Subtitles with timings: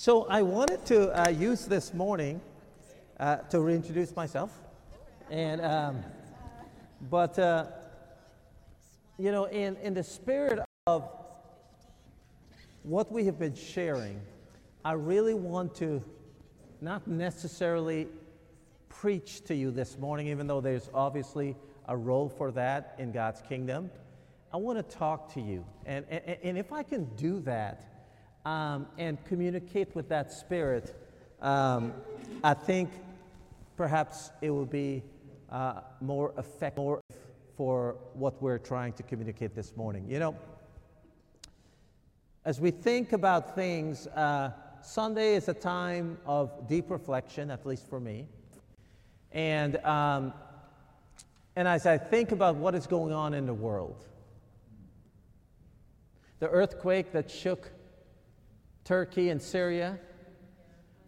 [0.00, 2.40] So I wanted to uh, use this morning
[3.18, 4.56] uh, to reintroduce myself,
[5.28, 6.04] and um,
[7.10, 7.64] but uh,
[9.18, 11.02] you know, in in the spirit of
[12.84, 14.20] what we have been sharing,
[14.84, 16.00] I really want to
[16.80, 18.06] not necessarily
[18.88, 21.56] preach to you this morning, even though there's obviously
[21.88, 23.90] a role for that in God's kingdom.
[24.52, 27.97] I want to talk to you, and and, and if I can do that
[28.44, 30.94] um, and communicate with that spirit,
[31.40, 31.92] um,
[32.42, 32.90] I think
[33.76, 35.02] perhaps it will be
[35.50, 37.00] uh, more effective
[37.56, 40.06] for what we're trying to communicate this morning.
[40.08, 40.36] You know,
[42.44, 47.88] as we think about things, uh, Sunday is a time of deep reflection, at least
[47.88, 48.26] for me.
[49.32, 50.32] And, um,
[51.56, 54.06] and as I think about what is going on in the world,
[56.38, 57.70] the earthquake that shook
[58.88, 59.98] Turkey and Syria.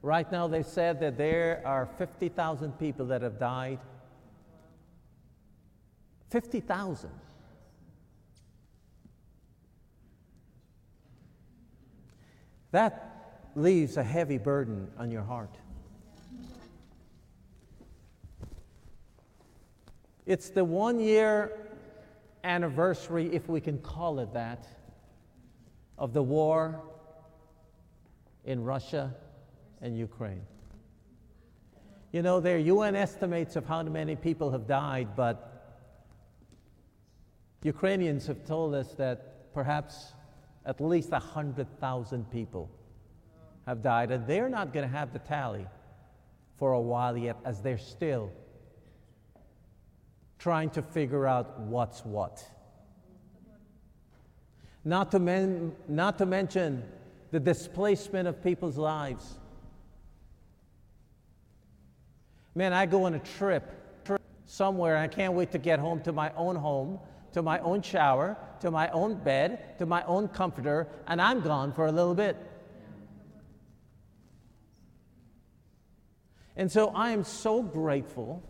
[0.02, 3.78] Right now, they said that there are 50,000 people that have died.
[6.28, 7.08] 50,000.
[12.72, 15.54] That leaves a heavy burden on your heart.
[20.26, 21.50] It's the one year
[22.44, 24.66] anniversary, if we can call it that,
[25.96, 26.82] of the war
[28.44, 29.14] in Russia
[29.80, 30.42] and Ukraine.
[32.12, 35.46] You know, there are UN estimates of how many people have died, but
[37.62, 40.12] Ukrainians have told us that perhaps
[40.66, 42.70] at least 100,000 people
[43.66, 45.66] have died, and they're not going to have the tally
[46.56, 48.30] for a while yet, as they're still
[50.38, 52.44] trying to figure out what's what.
[54.84, 56.82] Not to, men, not to mention
[57.30, 59.38] the displacement of people's lives.
[62.54, 66.12] Man, I go on a trip, trip somewhere, I can't wait to get home to
[66.12, 66.98] my own home,
[67.32, 71.72] to my own shower, to my own bed, to my own comforter, and I'm gone
[71.72, 72.36] for a little bit.
[76.56, 78.42] And so I am so grateful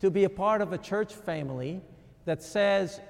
[0.00, 1.80] to be a part of a church family
[2.24, 3.00] that says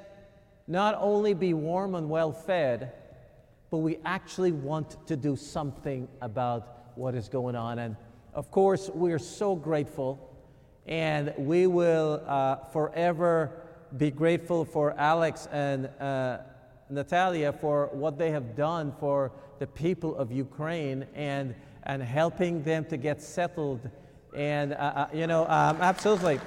[0.66, 2.92] not only be warm and well fed,
[3.70, 7.78] but we actually want to do something about what is going on.
[7.78, 7.96] And
[8.34, 10.18] of course, we're so grateful,
[10.86, 13.62] and we will uh, forever
[13.96, 16.38] be grateful for Alex and uh,
[16.90, 21.54] Natalia for what they have done for the people of Ukraine and,
[21.84, 23.88] and helping them to get settled.
[24.34, 26.40] And, uh, uh you know, um, absolutely.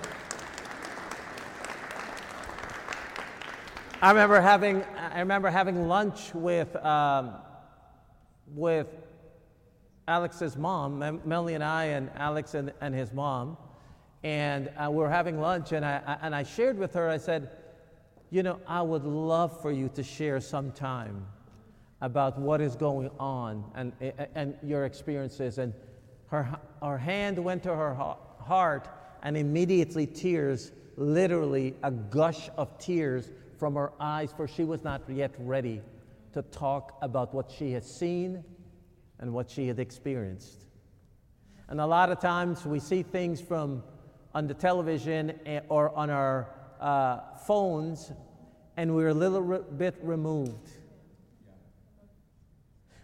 [4.02, 7.34] I remember having, I remember having lunch with, um,
[8.56, 8.88] with
[10.08, 13.58] Alex's mom, Melanie and I, and Alex and, and his mom.
[14.24, 17.50] And uh, we were having lunch, and I, and I shared with her, I said,
[18.30, 21.26] You know, I would love for you to share some time
[22.00, 23.92] about what is going on and,
[24.34, 25.58] and your experiences.
[25.58, 25.74] And
[26.28, 27.94] her, her hand went to her
[28.40, 28.88] heart,
[29.24, 35.02] and immediately tears, literally a gush of tears, from her eyes, for she was not
[35.09, 35.81] yet ready
[36.34, 38.44] to talk about what she had seen
[39.20, 40.66] and what she had experienced.
[41.68, 43.84] And a lot of times we see things from
[44.34, 46.48] on the television eh, or on our
[46.80, 48.12] uh, phones,
[48.78, 50.69] and we're a little re- bit removed.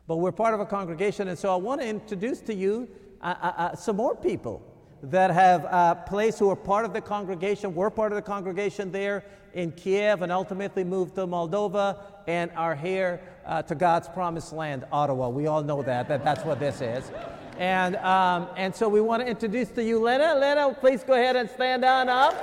[0.07, 2.87] But we're part of a congregation, and so I want to introduce to you
[3.21, 4.74] uh, uh, uh some more people
[5.09, 8.91] that have uh, placed who are part of the congregation, were part of the congregation
[8.91, 9.23] there
[9.53, 14.83] in Kiev, and ultimately moved to Moldova and are here uh, to God's promised land,
[14.91, 15.29] Ottawa.
[15.29, 17.11] We all know that, that that's what this is.
[17.57, 20.35] And, um, and so we want to introduce to you Lena.
[20.35, 22.33] Lena, please go ahead and stand on up.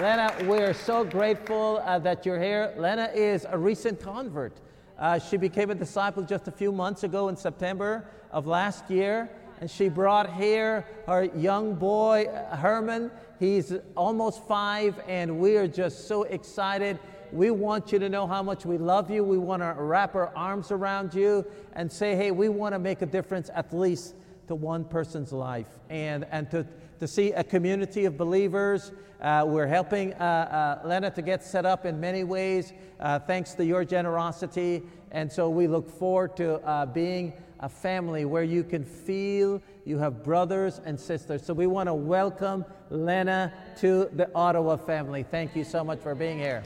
[0.00, 2.72] Lena, we're so grateful uh, that you're here.
[2.78, 4.54] Lena is a recent convert.
[5.00, 9.30] Uh, she became a disciple just a few months ago in September of last year,
[9.58, 13.10] and she brought here her young boy, Herman.
[13.38, 16.98] He's almost five, and we are just so excited.
[17.32, 19.24] We want you to know how much we love you.
[19.24, 23.00] We want to wrap our arms around you and say, hey, we want to make
[23.00, 24.14] a difference at least
[24.48, 26.66] to one person's life and, and to,
[27.00, 28.92] to see a community of believers.
[29.20, 33.54] Uh, we're helping uh, uh, Lena to get set up in many ways, uh, thanks
[33.54, 34.82] to your generosity.
[35.10, 39.98] And so we look forward to uh, being a family where you can feel you
[39.98, 41.44] have brothers and sisters.
[41.44, 45.22] So we want to welcome Lena to the Ottawa family.
[45.22, 46.62] Thank you so much for being here.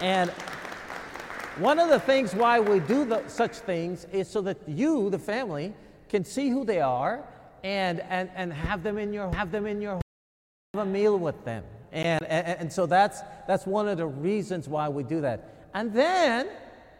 [0.00, 0.32] And
[1.58, 5.18] One of the things why we do the, such things is so that you, the
[5.18, 5.74] family,
[6.08, 7.24] can see who they are
[7.64, 10.00] and, and, and have them in your have them in your
[10.74, 11.64] have a meal with them.
[11.92, 15.68] And, and, and so that's that's one of the reasons why we do that.
[15.74, 16.48] And then,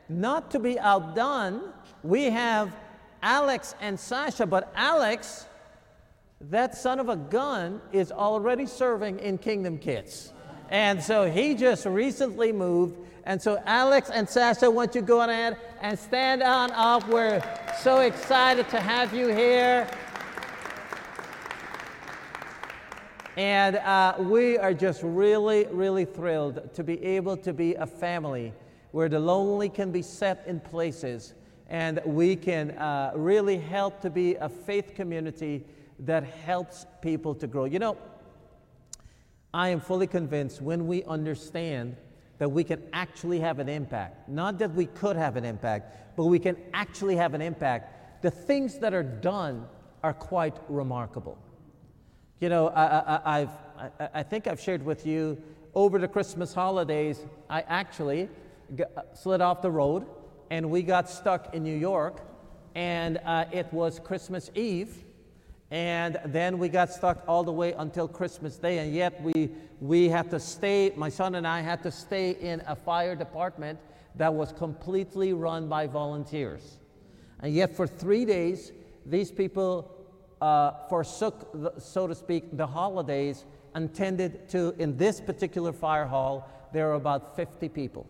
[0.09, 1.73] not to be outdone,
[2.03, 2.75] we have
[3.23, 5.47] Alex and Sasha, but Alex,
[6.41, 10.33] that son of a gun, is already serving in Kingdom Kids.
[10.71, 12.97] And so he just recently moved.
[13.25, 17.07] And so, Alex and Sasha, want you to go on ahead and stand on up.
[17.09, 17.43] We're
[17.81, 19.87] so excited to have you here.
[23.39, 28.53] And uh, we are just really, really thrilled to be able to be a family
[28.91, 31.35] where the lonely can be set in places
[31.69, 35.65] and we can uh, really help to be a faith community
[36.01, 37.65] that helps people to grow.
[37.65, 37.97] You know,
[39.55, 41.95] I am fully convinced when we understand
[42.39, 46.25] that we can actually have an impact, not that we could have an impact, but
[46.25, 49.65] we can actually have an impact, the things that are done
[50.03, 51.39] are quite remarkable.
[52.41, 53.59] You know, I, have
[53.99, 55.43] I, I think I've shared with you
[55.75, 58.29] over the Christmas holidays, I actually
[59.13, 60.07] slid off the road
[60.49, 62.21] and we got stuck in New York,
[62.77, 65.05] and uh, it was Christmas Eve.
[65.73, 69.51] And then we got stuck all the way until Christmas Day, and yet we,
[69.81, 73.79] we had to stay, my son and I had to stay in a fire department
[74.15, 76.79] that was completely run by volunteers.
[77.41, 78.73] And yet, for three days,
[79.05, 79.98] these people
[80.41, 83.45] uh, forsook, the, so to speak, the holidays
[83.75, 88.09] and tended to, in this particular fire hall, there were about 50 people.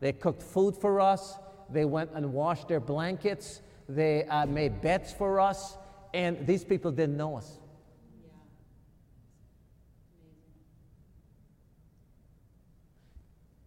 [0.00, 1.38] They cooked food for us,
[1.70, 3.60] they went and washed their blankets.
[3.88, 5.76] They uh, made beds for us.
[6.12, 7.58] And these people didn't know us.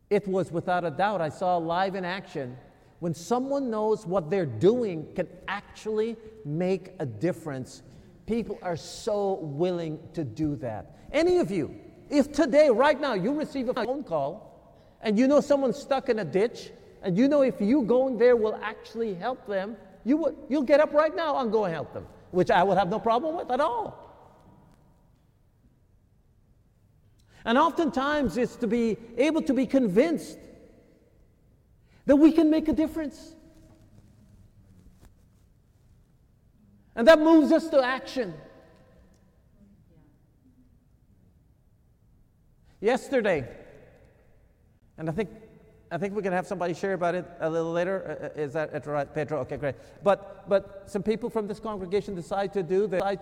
[0.09, 2.55] It was without a doubt, I saw live in action.
[2.99, 7.83] When someone knows what they're doing can actually make a difference,
[8.25, 10.97] people are so willing to do that.
[11.11, 11.75] Any of you,
[12.09, 14.47] if today, right now, you receive a phone call
[15.01, 16.71] and you know someone's stuck in a ditch
[17.03, 20.79] and you know if you going there will actually help them, you would, you'll get
[20.79, 23.51] up right now and go and help them, which I would have no problem with
[23.51, 24.03] at all.
[27.45, 30.38] And oftentimes it's to be able to be convinced
[32.07, 33.36] that we can make a difference.
[36.95, 38.33] And that moves us to action.
[42.81, 43.48] Yesterday,
[44.98, 45.30] and I think
[45.92, 48.19] I think we can have somebody share about it a little later.
[48.21, 49.39] Uh, uh is that right, Pedro?
[49.39, 49.75] Okay, great.
[50.04, 53.19] But, but some people from this congregation decided to do the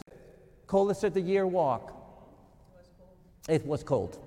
[0.65, 1.93] coldest of the year walk.
[3.47, 4.24] It was cold.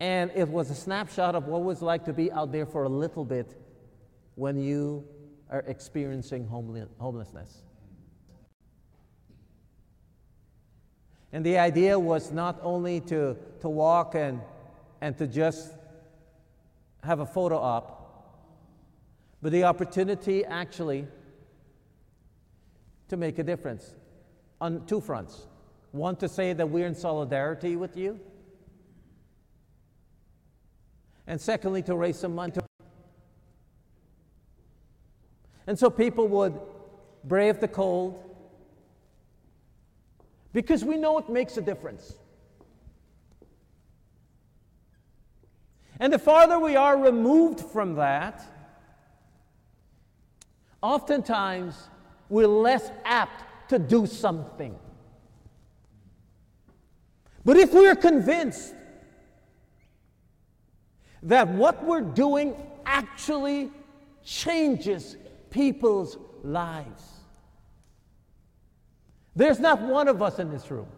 [0.00, 2.84] And it was a snapshot of what it was like to be out there for
[2.84, 3.54] a little bit
[4.34, 5.06] when you
[5.50, 7.62] are experiencing homelessness.
[11.32, 14.40] And the idea was not only to, to walk and
[15.00, 15.72] and to just
[17.02, 17.96] have a photo op,
[19.40, 21.06] but the opportunity actually
[23.08, 23.94] to make a difference
[24.60, 25.46] on two fronts.
[25.92, 28.20] One, to say that we're in solidarity with you,
[31.30, 32.52] and secondly, to raise some money.
[35.68, 36.58] And so people would
[37.22, 38.20] brave the cold
[40.52, 42.14] because we know it makes a difference.
[46.00, 48.42] And the farther we are removed from that,
[50.82, 51.90] oftentimes
[52.28, 54.76] we're less apt to do something.
[57.44, 58.74] But if we're convinced
[61.24, 62.54] that what we're doing
[62.86, 63.70] actually
[64.24, 65.16] changes
[65.50, 67.04] people's lives,
[69.36, 70.88] there's not one of us in this room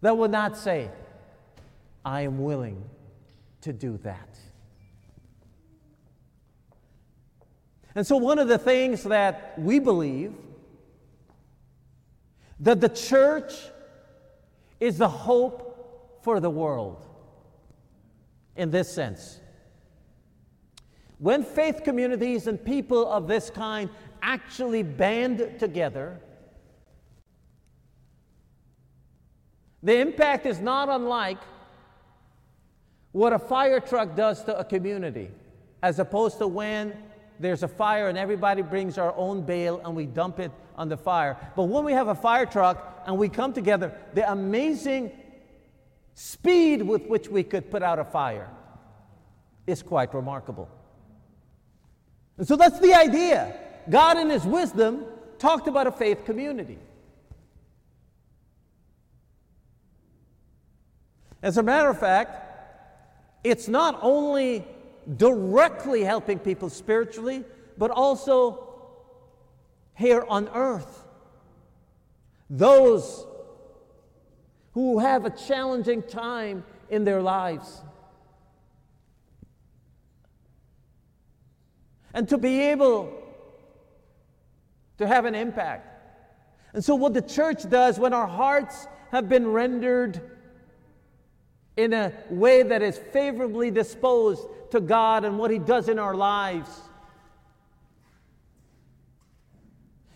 [0.00, 0.90] that will not say,
[2.04, 2.82] I am willing
[3.62, 4.38] to do that.
[7.94, 10.32] And so, one of the things that we believe
[12.60, 13.52] that the church
[14.78, 17.04] is the hope for the world
[18.56, 19.40] in this sense.
[21.18, 23.90] When faith communities and people of this kind
[24.22, 26.20] actually band together,
[29.82, 31.38] the impact is not unlike
[33.12, 35.30] what a fire truck does to a community,
[35.82, 36.96] as opposed to when
[37.38, 40.96] there's a fire and everybody brings our own bale and we dump it on the
[40.96, 41.36] fire.
[41.56, 45.10] But when we have a fire truck and we come together, the amazing
[46.14, 48.48] speed with which we could put out a fire.
[49.66, 50.68] is quite remarkable.
[52.38, 53.54] And so that's the idea.
[53.88, 55.04] God, in His wisdom,
[55.38, 56.78] talked about a faith community.
[61.42, 62.50] As a matter of fact,
[63.44, 64.66] it's not only
[65.16, 67.44] directly helping people spiritually,
[67.78, 68.68] but also
[69.94, 71.04] here on earth.
[72.50, 73.26] Those
[74.72, 77.82] who have a challenging time in their lives.
[82.12, 83.12] And to be able
[84.98, 85.86] to have an impact.
[86.72, 90.20] And so, what the church does when our hearts have been rendered
[91.76, 96.14] in a way that is favorably disposed to God and what He does in our
[96.14, 96.70] lives,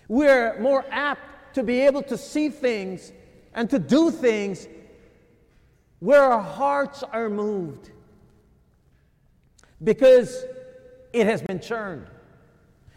[0.06, 3.12] we're more apt to be able to see things
[3.54, 4.68] and to do things
[6.00, 7.90] where our hearts are moved
[9.82, 10.44] because
[11.12, 12.06] it has been churned.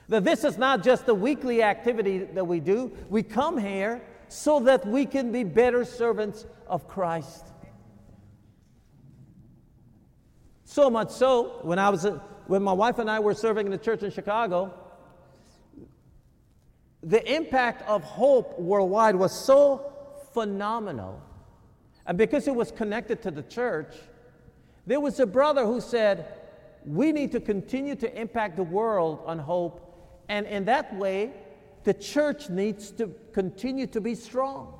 [0.09, 4.59] That this is not just a weekly activity that we do, we come here so
[4.61, 7.45] that we can be better servants of Christ.
[10.63, 13.71] So much so, when I was uh, when my wife and I were serving in
[13.71, 14.73] the church in Chicago,
[17.03, 19.96] the impact of hope worldwide was so
[20.37, 21.19] phenomenal.
[22.05, 23.95] And because it was connected to the church,
[24.85, 26.27] there was a brother who said,
[26.85, 29.81] We need to continue to impact the world on hope.
[30.29, 31.31] And in that way,
[31.85, 34.79] the church needs to continue to be strong.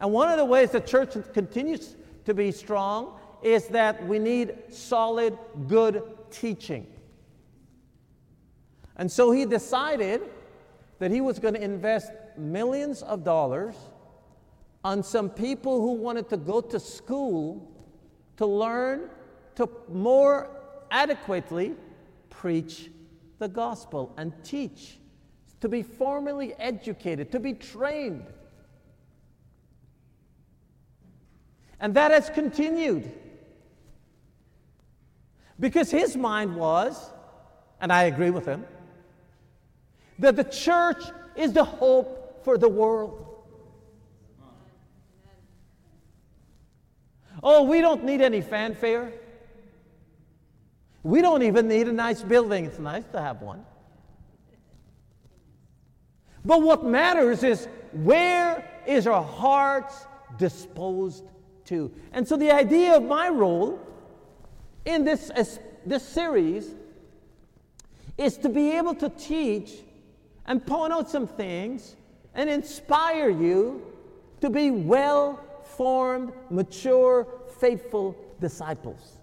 [0.00, 4.54] And one of the ways the church continues to be strong is that we need
[4.70, 5.36] solid,
[5.68, 6.86] good teaching.
[8.96, 10.22] And so he decided
[10.98, 13.74] that he was going to invest millions of dollars
[14.84, 17.70] on some people who wanted to go to school
[18.36, 19.08] to learn
[19.54, 20.50] to more
[20.90, 21.74] adequately
[22.30, 22.90] preach
[23.38, 24.98] the gospel and teach,
[25.60, 28.26] to be formally educated, to be trained.
[31.80, 33.10] And that has continued.
[35.58, 37.12] Because his mind was,
[37.80, 38.64] and I agree with him,
[40.18, 41.02] that the church
[41.36, 43.28] is the hope for the world.
[47.42, 49.12] Oh, we don't need any fanfare.
[51.02, 52.66] We don't even need a nice building.
[52.66, 53.64] It's nice to have one.
[56.44, 60.06] But what matters is where is our hearts
[60.38, 61.24] disposed
[61.66, 61.92] to?
[62.12, 63.80] And so the idea of my role
[64.84, 65.30] in this,
[65.84, 66.74] this series
[68.18, 69.72] is to be able to teach
[70.46, 71.96] and point out some things
[72.34, 73.82] and inspire you
[74.40, 77.26] to be well formed, mature,
[77.58, 79.18] faithful disciples.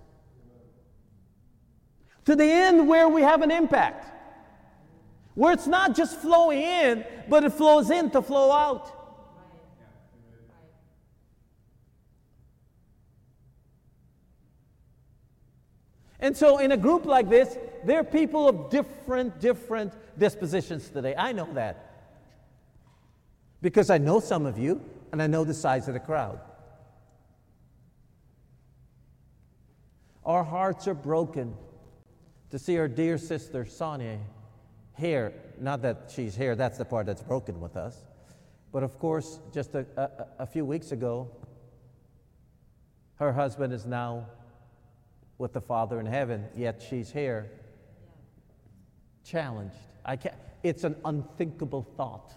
[2.26, 4.06] To the end where we have an impact,
[5.36, 8.96] where it's not just flowing in, but it flows in to flow out.
[16.20, 21.16] And so, in a group like this, there are people of different, different dispositions today.
[21.18, 21.89] I know that.
[23.62, 26.40] Because I know some of you, and I know the size of the crowd.
[30.26, 31.56] Our hearts are broken
[32.52, 34.20] to see our dear sister Sonia
[34.98, 35.34] here.
[35.60, 37.98] Not that she's here, that's the part that's broken with us.
[38.72, 41.30] But of course, just a, a, a few weeks ago,
[43.16, 44.28] her husband is now
[45.38, 47.50] with the Father in heaven, yet she's here
[49.24, 49.76] challenged.
[50.06, 52.34] I can't, it's an unthinkable thought.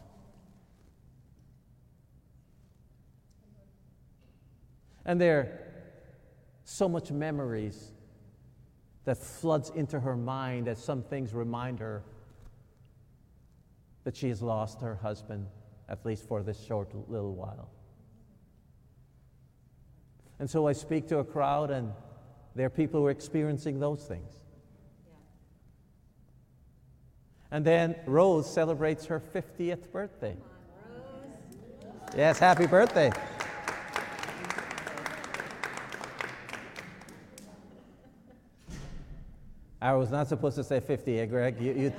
[5.04, 5.58] And there are
[6.64, 7.92] so much memories
[9.04, 12.02] that floods into her mind as some things remind her
[14.04, 15.46] that she has lost her husband,
[15.88, 17.68] at least for this short little while.
[20.38, 21.92] And so I speak to a crowd, and
[22.54, 24.32] there are people who are experiencing those things.
[27.50, 30.36] And then Rose celebrates her 50th birthday.
[32.16, 33.12] Yes, happy birthday.
[39.82, 41.60] I was not supposed to say 50, eh, Greg?
[41.60, 41.92] You, you...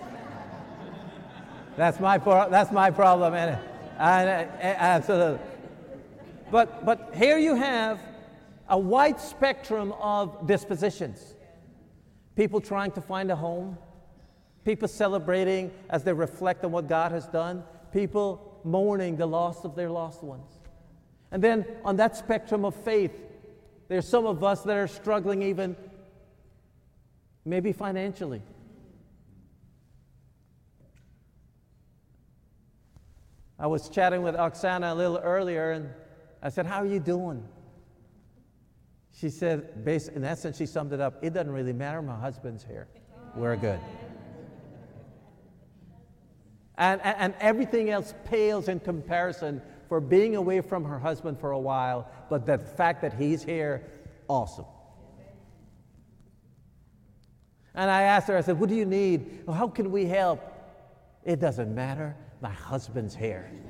[1.76, 3.60] that's, my pro- that's my problem, and,
[4.00, 5.46] and, and absolutely.
[6.50, 8.00] But, but here you have
[8.70, 11.36] a wide spectrum of dispositions.
[12.38, 13.78] People trying to find a home,
[14.64, 19.76] people celebrating as they reflect on what God has done, people mourning the loss of
[19.76, 20.50] their lost ones.
[21.32, 23.12] And then on that spectrum of faith,
[23.88, 25.76] There's some of us that are struggling even
[27.46, 28.42] maybe financially.
[33.60, 35.90] I was chatting with Oksana a little earlier and
[36.42, 37.44] I said, How are you doing?
[39.16, 42.02] She said, in essence, she summed it up it doesn't really matter.
[42.02, 42.88] My husband's here.
[43.36, 43.80] We're good.
[46.78, 51.52] And, and, and everything else pales in comparison for being away from her husband for
[51.52, 53.84] a while, but the fact that he's here,
[54.28, 54.66] awesome.
[57.76, 59.44] And I asked her, I said, What do you need?
[59.48, 60.42] How can we help?
[61.24, 62.16] It doesn't matter.
[62.42, 63.50] My husband's here.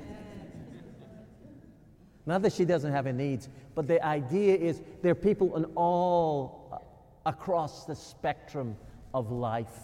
[2.26, 5.64] Not that she doesn't have any needs, but the idea is there are people in
[5.76, 8.76] all uh, across the spectrum
[9.12, 9.78] of life.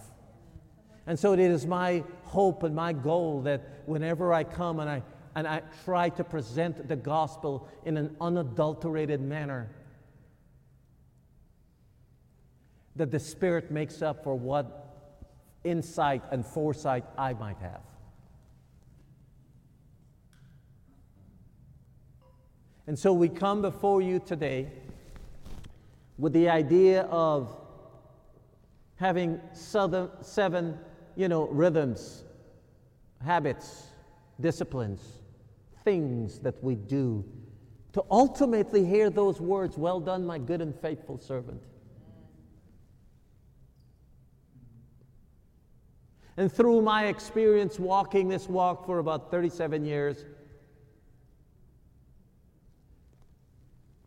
[1.07, 5.03] And so it is my hope and my goal that whenever I come and I,
[5.35, 9.71] and I try to present the gospel in an unadulterated manner,
[12.97, 14.87] that the Spirit makes up for what
[15.65, 17.83] insight and foresight I might have.
[22.87, 24.69] And so we come before you today
[26.19, 27.57] with the idea of
[28.97, 30.79] having seven,
[31.17, 32.25] you know, rhythms,
[33.25, 33.85] habits,
[34.41, 35.01] disciplines,
[35.85, 37.25] things that we do
[37.93, 41.63] to ultimately hear those words, Well done, my good and faithful servant.
[46.37, 50.25] And through my experience walking this walk for about 37 years,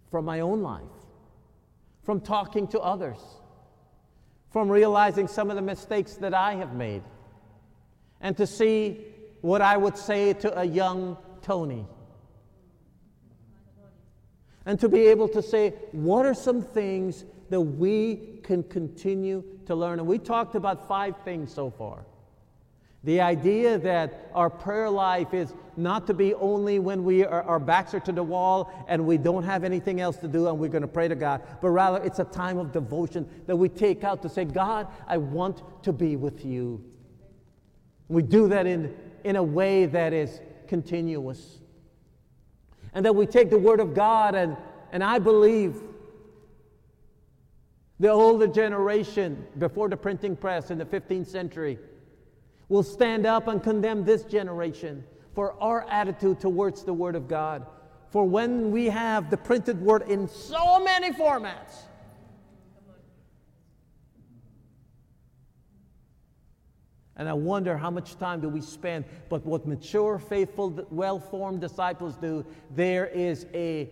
[0.10, 0.84] from my own life,
[2.04, 3.18] from talking to others,
[4.52, 7.02] from realizing some of the mistakes that I have made,
[8.22, 9.06] and to see
[9.42, 11.86] what I would say to a young Tony.
[14.66, 19.76] And to be able to say, what are some things that we can continue to
[19.76, 20.00] learn?
[20.00, 22.06] And we talked about five things so far.
[23.04, 27.60] The idea that our prayer life is not to be only when we are, our
[27.60, 30.70] backs are to the wall and we don't have anything else to do and we're
[30.70, 34.06] going to pray to God, but rather it's a time of devotion that we take
[34.06, 36.82] out to say, God, I want to be with you.
[38.08, 41.60] We do that in, in a way that is continuous.
[42.94, 44.56] And that we take the Word of God, and,
[44.92, 45.82] and I believe
[48.00, 51.80] the older generation before the printing press in the 15th century
[52.74, 55.04] will stand up and condemn this generation
[55.36, 57.68] for our attitude towards the Word of God.
[58.10, 61.84] For when we have the printed Word in so many formats,
[67.16, 69.06] And I wonder how much time do we spend.
[69.30, 73.88] But what mature, faithful, well formed disciples do, there is a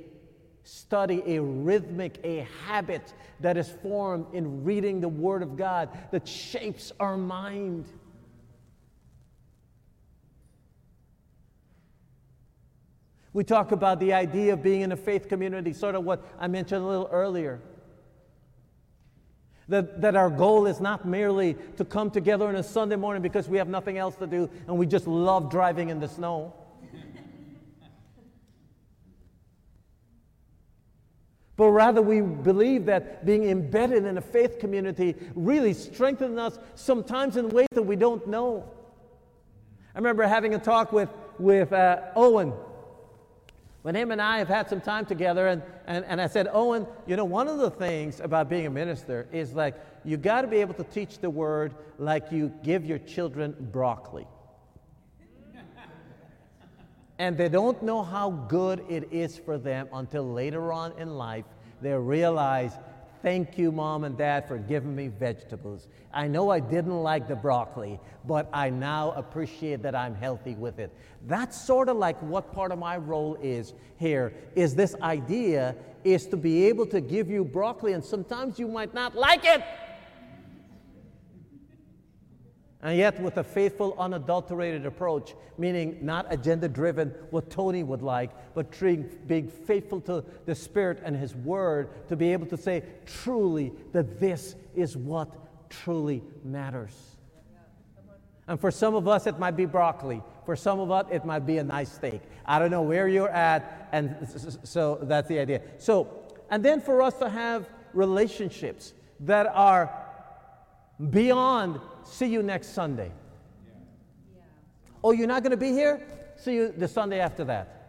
[0.64, 6.28] study, a rhythmic, a habit that is formed in reading the Word of God that
[6.28, 7.86] shapes our mind.
[13.34, 16.48] We talk about the idea of being in a faith community, sort of what I
[16.48, 17.62] mentioned a little earlier.
[19.70, 23.48] That, that our goal is not merely to come together on a Sunday morning because
[23.48, 26.54] we have nothing else to do and we just love driving in the snow.
[31.56, 37.38] but rather, we believe that being embedded in a faith community really strengthens us sometimes
[37.38, 38.70] in ways that we don't know.
[39.96, 41.08] I remember having a talk with,
[41.40, 42.52] with uh, Owen
[43.82, 46.86] when him and I have had some time together, and, and, and I said, Owen,
[47.08, 50.48] you know, one of the things about being a minister is like you got to
[50.48, 54.28] be able to teach the word like you give your children broccoli.
[57.18, 61.46] and they don't know how good it is for them until later on in life
[61.82, 62.74] they realize
[63.22, 65.88] Thank you, mom and dad, for giving me vegetables.
[66.12, 70.80] I know I didn't like the broccoli, but I now appreciate that I'm healthy with
[70.80, 70.92] it.
[71.28, 76.26] That's sort of like what part of my role is here is this idea is
[76.28, 79.64] to be able to give you broccoli and sometimes you might not like it.
[82.84, 88.32] And yet, with a faithful, unadulterated approach, meaning not agenda driven, what Tony would like,
[88.56, 88.76] but
[89.28, 94.20] being faithful to the Spirit and His Word to be able to say truly that
[94.20, 95.30] this is what
[95.70, 96.94] truly matters.
[98.48, 100.24] And for some of us, it might be broccoli.
[100.46, 102.22] For some of us, it might be a nice steak.
[102.46, 104.28] I don't know where you're at, and
[104.64, 105.62] so that's the idea.
[105.78, 106.10] So,
[106.50, 109.96] and then for us to have relationships that are
[111.12, 113.12] beyond see you next Sunday.
[115.04, 116.02] Oh, you're not going to be here?
[116.38, 117.82] See you the Sunday after that.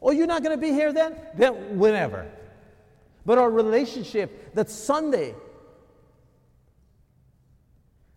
[0.00, 1.16] Oh, you're not going to be here then?
[1.34, 2.30] Then whenever.
[3.24, 5.34] but our relationship that Sunday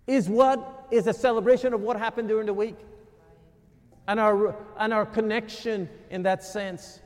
[0.05, 2.77] is what is a celebration of what happened during the week
[4.07, 6.99] and our, and our connection in that sense.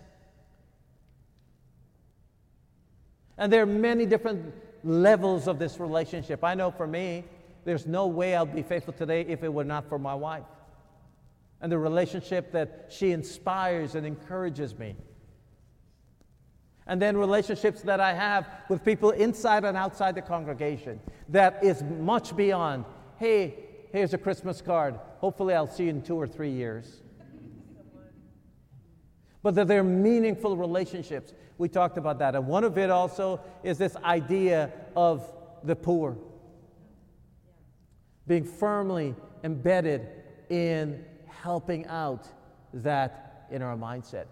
[3.37, 4.53] And there are many different
[4.83, 6.43] levels of this relationship.
[6.43, 7.23] I know for me,
[7.63, 10.43] there's no way I'll be faithful today if it were not for my wife
[11.61, 14.95] and the relationship that she inspires and encourages me.
[16.87, 21.83] And then relationships that I have with people inside and outside the congregation that is
[21.83, 22.85] much beyond,
[23.17, 23.53] hey,
[23.91, 24.99] here's a Christmas card.
[25.19, 27.01] Hopefully, I'll see you in two or three years.
[29.43, 31.33] But that they're meaningful relationships.
[31.57, 32.35] We talked about that.
[32.35, 35.31] And one of it also is this idea of
[35.63, 36.17] the poor
[38.27, 40.07] being firmly embedded
[40.49, 42.27] in helping out
[42.73, 44.25] that in our mindset.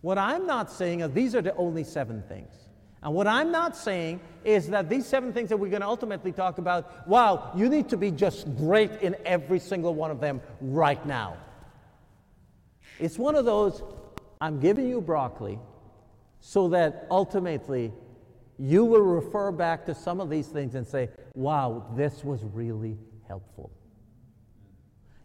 [0.00, 2.52] What I'm not saying is these are the only seven things.
[3.02, 6.32] And what I'm not saying is that these seven things that we're going to ultimately
[6.32, 10.40] talk about, wow, you need to be just great in every single one of them
[10.60, 11.36] right now.
[12.98, 13.82] It's one of those,
[14.40, 15.58] I'm giving you broccoli
[16.40, 17.92] so that ultimately
[18.60, 22.98] you will refer back to some of these things and say, wow, this was really
[23.26, 23.70] helpful.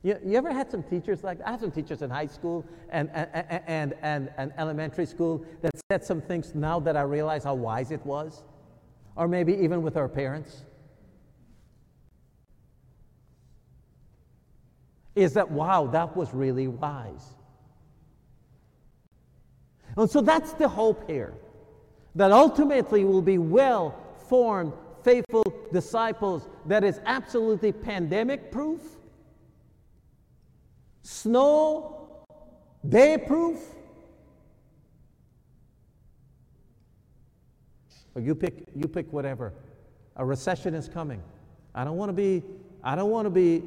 [0.03, 3.09] You, you ever had some teachers like I had some teachers in high school and,
[3.13, 7.55] and, and, and, and elementary school that said some things now that I realize how
[7.55, 8.43] wise it was?
[9.17, 10.63] Or maybe even with our parents?
[15.13, 17.33] Is that, wow, that was really wise.
[19.97, 21.33] And so that's the hope here
[22.15, 23.95] that ultimately will be well
[24.30, 24.73] formed,
[25.04, 28.82] faithful disciples that is absolutely pandemic proof
[31.06, 32.25] snow,
[32.88, 33.60] day proof.
[38.19, 39.54] You pick, you pick whatever.
[40.15, 41.21] A recession is coming.
[41.75, 42.41] I don't want to be,
[42.84, 43.62] I don't want to be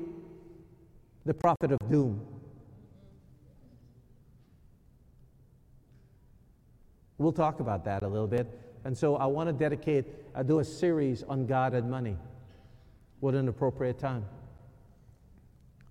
[1.27, 2.21] the prophet of doom.
[7.19, 8.47] We'll talk about that a little bit.
[8.85, 12.17] And so I want to dedicate, I do a series on God and money.
[13.21, 14.25] What an appropriate time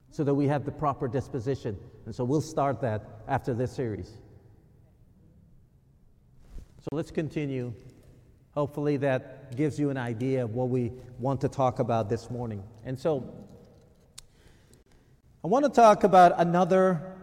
[0.10, 1.78] so that we have the proper disposition.
[2.06, 4.18] And so we'll start that after this series.
[6.80, 7.74] So let's continue.
[8.52, 12.64] Hopefully, that gives you an idea of what we want to talk about this morning.
[12.86, 13.32] And so,
[15.44, 17.16] I want to talk about another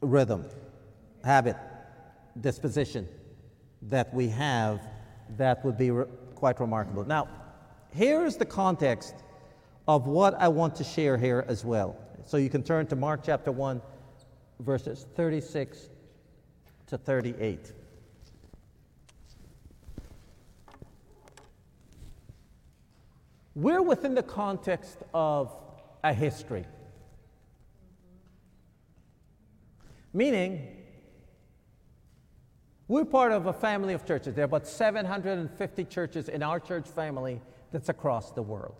[0.00, 0.46] rhythm,
[1.22, 1.56] habit,
[2.40, 3.08] disposition
[3.82, 4.80] that we have
[5.36, 7.04] that would be re- quite remarkable.
[7.04, 7.28] Now,
[7.94, 9.14] here is the context
[9.86, 11.96] of what I want to share here as well.
[12.24, 13.80] So you can turn to Mark chapter 1,
[14.60, 15.88] verses 36
[16.88, 17.72] to 38.
[23.54, 25.52] We're within the context of
[26.04, 26.64] a history.
[30.12, 30.77] Meaning,
[32.88, 34.34] we're part of a family of churches.
[34.34, 38.74] There are about 750 churches in our church family that's across the world.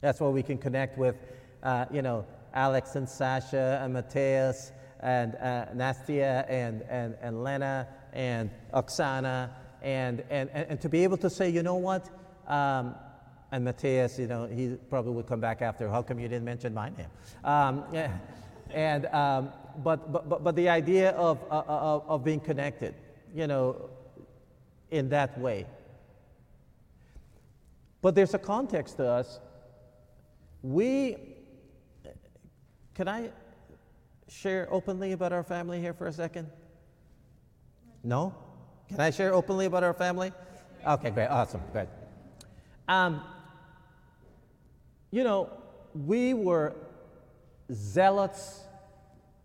[0.00, 1.16] That's where we can connect with,
[1.62, 7.86] uh, you know, Alex and Sasha and Mateus and uh, Nastia and, and, and Lena
[8.14, 9.50] and Oksana
[9.82, 12.08] and, and, and, to be able to say, you know what,
[12.48, 12.94] um,
[13.52, 16.74] and Mateus, you know, he probably would come back after, how come you didn't mention
[16.74, 17.06] my name?
[17.44, 17.84] Um.
[18.70, 19.50] And, um,
[19.82, 22.94] but, but, but, the idea of, uh, of, of being connected,
[23.34, 23.90] you know,
[24.90, 25.66] in that way.
[28.00, 29.40] But there's a context to us
[30.62, 31.16] we,
[32.94, 33.30] can I
[34.28, 36.48] share openly about our family here for a second?
[38.02, 38.34] No?
[38.88, 40.32] Can I share openly about our family?
[40.86, 41.88] Okay, great, awesome, great.
[42.88, 43.22] Um,
[45.10, 45.50] you know,
[45.94, 46.74] we were
[47.72, 48.60] zealots,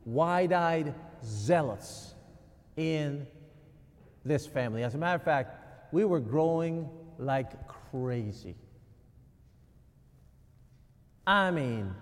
[0.06, 2.14] wide eyed zealots
[2.76, 3.28] in
[4.26, 4.84] this family.
[4.84, 8.56] As a matter of fact, we were growing like crazy.
[11.26, 11.94] I mean,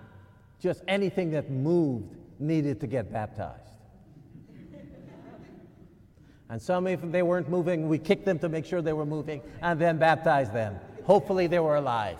[0.59, 3.57] just anything that moved needed to get baptized.
[6.49, 9.41] and some, if they weren't moving, we kicked them to make sure they were moving
[9.61, 10.79] and then baptized them.
[11.03, 12.19] Hopefully, they were alive.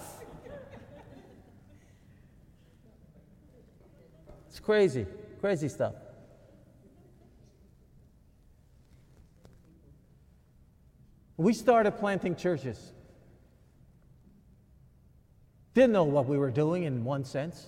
[4.49, 5.05] It's crazy,
[5.41, 5.95] crazy stuff.
[11.35, 12.93] We started planting churches.
[15.73, 17.65] Didn't know what we were doing in one sense,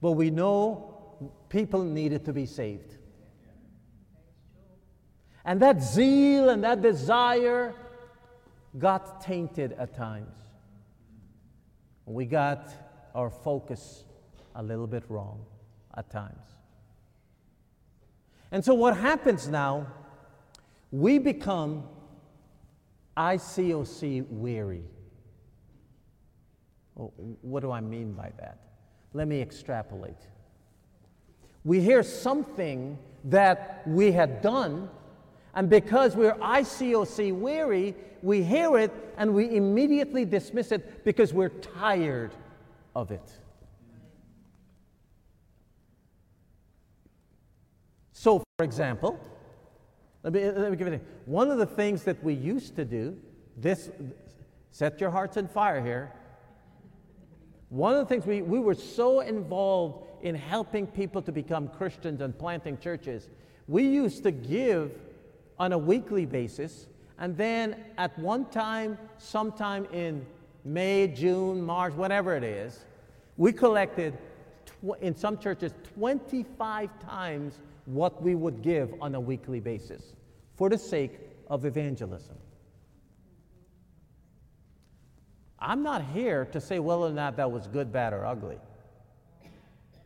[0.00, 2.96] but we know people needed to be saved.
[5.44, 7.74] And that zeal and that desire
[8.76, 10.34] got tainted at times.
[12.06, 12.70] We got
[13.14, 14.04] our focus
[14.56, 15.44] a little bit wrong
[15.96, 16.57] at times.
[18.50, 19.86] And so, what happens now,
[20.90, 21.84] we become
[23.16, 24.84] ICOC weary.
[26.98, 28.58] Oh, what do I mean by that?
[29.12, 30.16] Let me extrapolate.
[31.64, 34.88] We hear something that we had done,
[35.54, 41.48] and because we're ICOC weary, we hear it and we immediately dismiss it because we're
[41.50, 42.32] tired
[42.94, 43.30] of it.
[48.12, 49.20] So, for example,
[50.24, 53.16] let me, let me give it one of the things that we used to do,
[53.56, 53.88] this,
[54.72, 56.12] set your hearts on fire here.
[57.68, 62.20] One of the things we, we were so involved in helping people to become Christians
[62.20, 63.28] and planting churches,
[63.68, 64.90] we used to give
[65.60, 66.88] on a weekly basis.
[67.20, 70.26] And then at one time, sometime in
[70.64, 72.84] May, June, March, whatever it is,
[73.36, 74.18] we collected
[74.66, 80.12] tw- in some churches 25 times what we would give on a weekly basis
[80.56, 82.36] for the sake of evangelism.
[85.58, 88.58] I'm not here to say whether or not that was good, bad, or ugly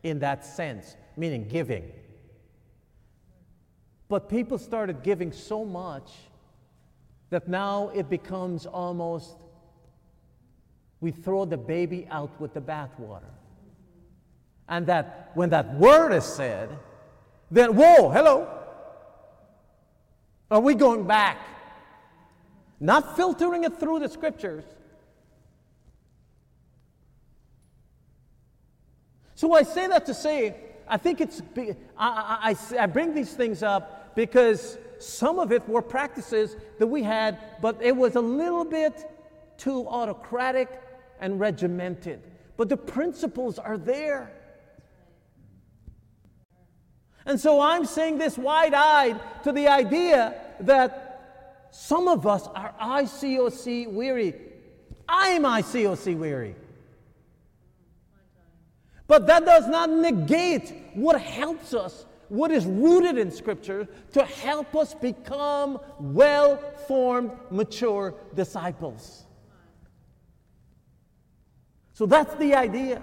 [0.03, 1.91] in that sense, meaning giving.
[4.07, 6.11] But people started giving so much
[7.31, 9.35] that now it becomes almost
[11.01, 13.33] we throw the baby out with the bathwater.
[14.69, 16.69] And that when that word is said,
[17.53, 18.47] then whoa, hello.
[20.51, 21.37] Are we going back?
[22.79, 24.65] Not filtering it through the scriptures,
[29.43, 30.55] So I say that to say,
[30.87, 31.41] I think it's,
[31.97, 37.03] I, I, I bring these things up because some of it were practices that we
[37.03, 39.03] had, but it was a little bit
[39.57, 40.69] too autocratic
[41.19, 42.21] and regimented.
[42.55, 44.31] But the principles are there.
[47.25, 52.73] And so I'm saying this wide eyed to the idea that some of us are
[52.81, 54.35] ICOC weary.
[55.07, 56.55] I'm ICOC weary.
[59.07, 64.75] But that does not negate what helps us, what is rooted in Scripture, to help
[64.75, 66.57] us become well
[66.87, 69.25] formed, mature disciples.
[71.93, 73.01] So that's the idea.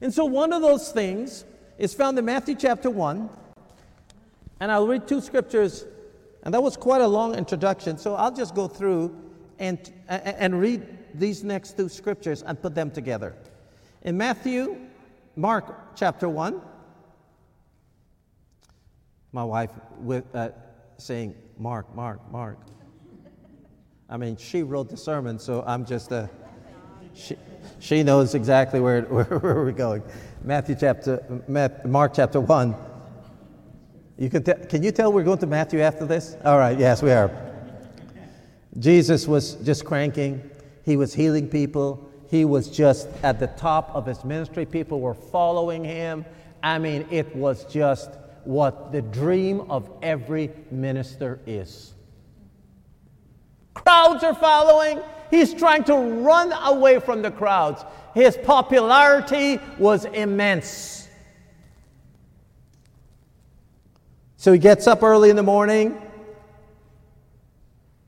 [0.00, 1.44] And so one of those things
[1.78, 3.28] is found in Matthew chapter 1.
[4.60, 5.84] And I'll read two scriptures,
[6.42, 9.14] and that was quite a long introduction, so I'll just go through
[9.58, 10.82] and, and read
[11.14, 13.34] these next two scriptures and put them together.
[14.02, 14.78] In Matthew,
[15.36, 16.60] Mark chapter 1,
[19.32, 20.50] my wife with, uh,
[20.96, 22.58] saying, Mark, Mark, Mark.
[24.08, 26.16] I mean, she wrote the sermon, so I'm just a.
[26.16, 26.28] Uh,
[27.12, 27.36] she,
[27.78, 30.02] she knows exactly where, where, where we're going.
[30.42, 31.42] Matthew chapter,
[31.84, 32.74] Mark chapter 1.
[34.18, 36.36] You can, can you tell we're going to Matthew after this?
[36.44, 37.30] All right, yes, we are.
[38.78, 40.50] Jesus was just cranking.
[40.84, 42.08] He was healing people.
[42.30, 44.66] He was just at the top of his ministry.
[44.66, 46.24] People were following him.
[46.62, 48.10] I mean, it was just
[48.44, 51.94] what the dream of every minister is.
[53.74, 55.00] Crowds are following.
[55.30, 57.84] He's trying to run away from the crowds.
[58.14, 61.08] His popularity was immense.
[64.36, 66.00] So he gets up early in the morning.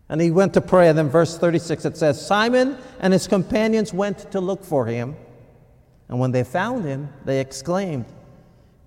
[0.08, 0.88] And he went to pray.
[0.88, 5.16] And then, verse 36, it says Simon and his companions went to look for him.
[6.08, 8.06] And when they found him, they exclaimed,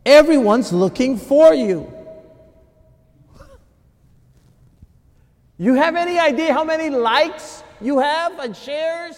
[0.05, 1.93] Everyone's looking for you.
[5.59, 9.17] You have any idea how many likes you have and shares?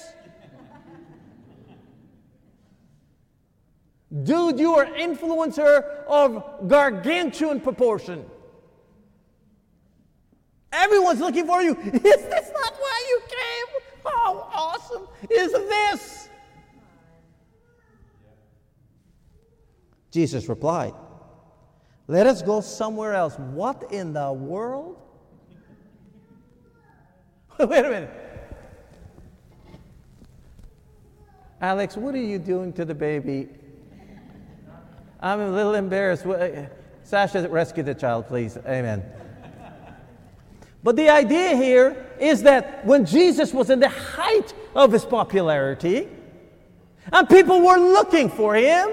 [4.23, 8.26] Dude, you are influencer of gargantuan proportion.
[10.71, 11.76] Everyone's looking for you.
[11.76, 13.84] Is this not why you came?
[14.06, 16.30] How awesome is this?
[20.12, 20.93] Jesus replied,
[22.08, 23.36] Let us go somewhere else.
[23.38, 25.02] What in the world?
[27.60, 28.23] Wait a minute.
[31.63, 33.47] Alex, what are you doing to the baby?
[35.21, 36.26] I'm a little embarrassed.
[37.04, 38.58] Sasha, rescue the child, please.
[38.67, 39.02] Amen.
[40.84, 46.10] But the idea here is that when Jesus was in the height of his popularity
[47.13, 48.89] and people were looking for him,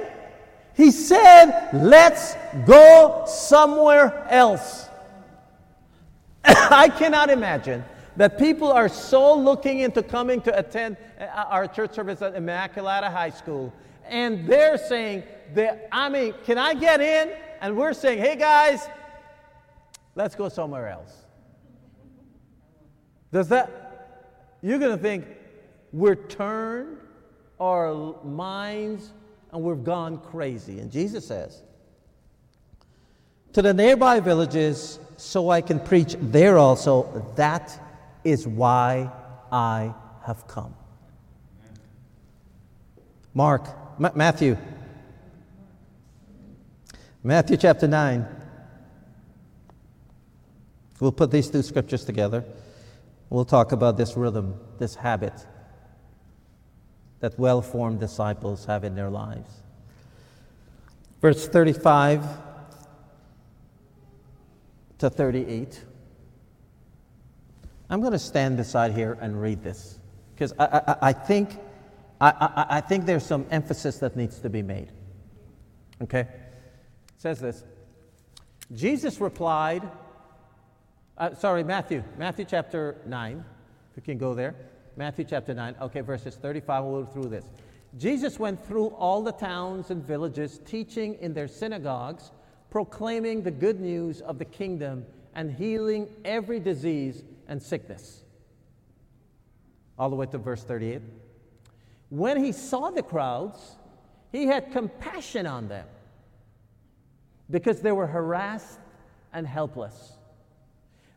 [0.76, 4.88] He said, let's go somewhere else.
[6.44, 7.84] I cannot imagine
[8.16, 13.10] that people are so looking into coming to attend uh, our church service at Immaculata
[13.10, 13.72] High School,
[14.06, 15.22] and they're saying,
[15.54, 17.32] that, I mean, can I get in?
[17.60, 18.88] And we're saying, hey guys,
[20.14, 21.14] let's go somewhere else.
[23.32, 25.26] Does that, you're going to think
[25.92, 26.98] we're turned
[27.60, 29.12] our minds
[29.52, 30.78] and we've gone crazy.
[30.78, 31.62] And Jesus says,
[33.52, 37.32] to the nearby villages, so I can preach there also.
[37.36, 37.89] That
[38.24, 39.10] is why
[39.50, 40.74] I have come.
[43.34, 43.66] Mark,
[44.02, 44.56] M- Matthew,
[47.22, 48.26] Matthew chapter 9.
[51.00, 52.44] We'll put these two scriptures together.
[53.30, 55.46] We'll talk about this rhythm, this habit
[57.20, 59.62] that well formed disciples have in their lives.
[61.20, 62.24] Verse 35
[64.98, 65.84] to 38.
[67.90, 69.98] I'm going to stand beside here and read this
[70.32, 71.58] because I, I, I, think,
[72.20, 74.92] I, I think there's some emphasis that needs to be made.
[76.00, 76.20] Okay?
[76.20, 76.28] It
[77.18, 77.64] says this
[78.72, 79.82] Jesus replied,
[81.18, 83.44] uh, sorry, Matthew, Matthew chapter 9,
[83.90, 84.54] if you can go there.
[84.96, 87.44] Matthew chapter 9, okay, verses 35, we'll go through this.
[87.98, 92.30] Jesus went through all the towns and villages, teaching in their synagogues,
[92.70, 98.22] proclaiming the good news of the kingdom, and healing every disease and sickness.
[99.98, 101.02] All the way to verse 38.
[102.08, 103.76] When he saw the crowds,
[104.32, 105.86] he had compassion on them
[107.50, 108.78] because they were harassed
[109.34, 110.14] and helpless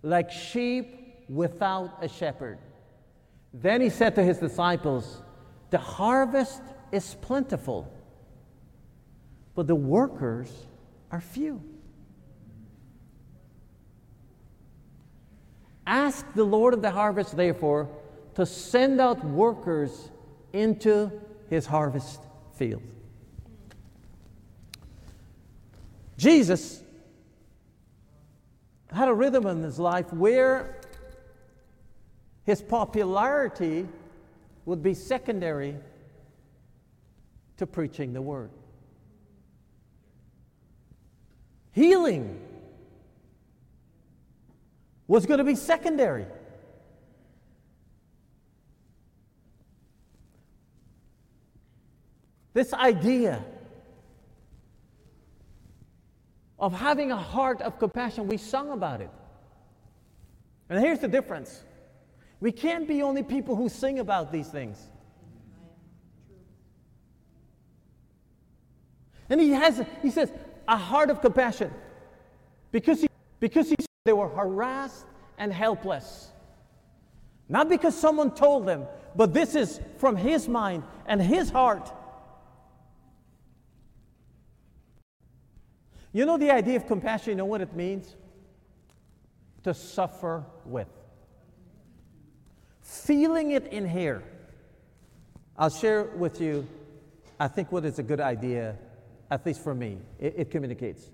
[0.04, 2.60] like sheep without a shepherd.
[3.54, 5.22] Then he said to his disciples,
[5.70, 7.92] The harvest is plentiful,
[9.56, 10.52] but the workers
[11.10, 11.64] are few.
[15.86, 17.90] Ask the Lord of the harvest, therefore,
[18.36, 20.10] to send out workers
[20.54, 21.12] into
[21.50, 22.22] his harvest
[22.56, 22.82] field.
[26.18, 26.82] Jesus
[28.92, 30.80] had a rhythm in his life where
[32.46, 33.88] his popularity
[34.66, 35.76] would be secondary
[37.58, 38.52] to preaching the word.
[41.72, 42.40] Healing
[45.08, 46.26] was going to be secondary.
[52.54, 53.44] This idea
[56.64, 58.28] of having a heart of compassion.
[58.28, 59.10] We sung about it.
[60.70, 61.64] And here's the difference
[62.40, 64.78] we can't be only people who sing about these things.
[69.30, 70.32] And he has, he says,
[70.68, 71.72] a heart of compassion.
[72.72, 75.06] Because he, because he, they were harassed
[75.38, 76.30] and helpless.
[77.48, 78.86] Not because someone told them,
[79.16, 81.92] but this is from his mind and his heart.
[86.12, 88.16] You know the idea of compassion, you know what it means?
[89.64, 90.90] To suffer with.
[92.82, 94.22] Feeling it in here.
[95.58, 96.68] I'll share with you,
[97.40, 98.76] I think, what is a good idea,
[99.32, 99.98] at least for me.
[100.20, 101.10] It, it communicates.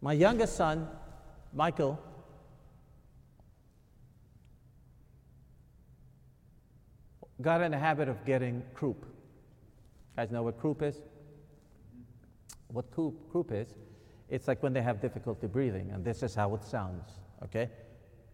[0.00, 0.88] My youngest son,
[1.54, 2.00] Michael,
[7.40, 9.04] got in the habit of getting croup.
[9.04, 10.96] You guys know what croup is?
[12.68, 13.68] What croup, croup is?
[14.28, 17.12] It's like when they have difficulty breathing, and this is how it sounds,
[17.44, 17.70] okay?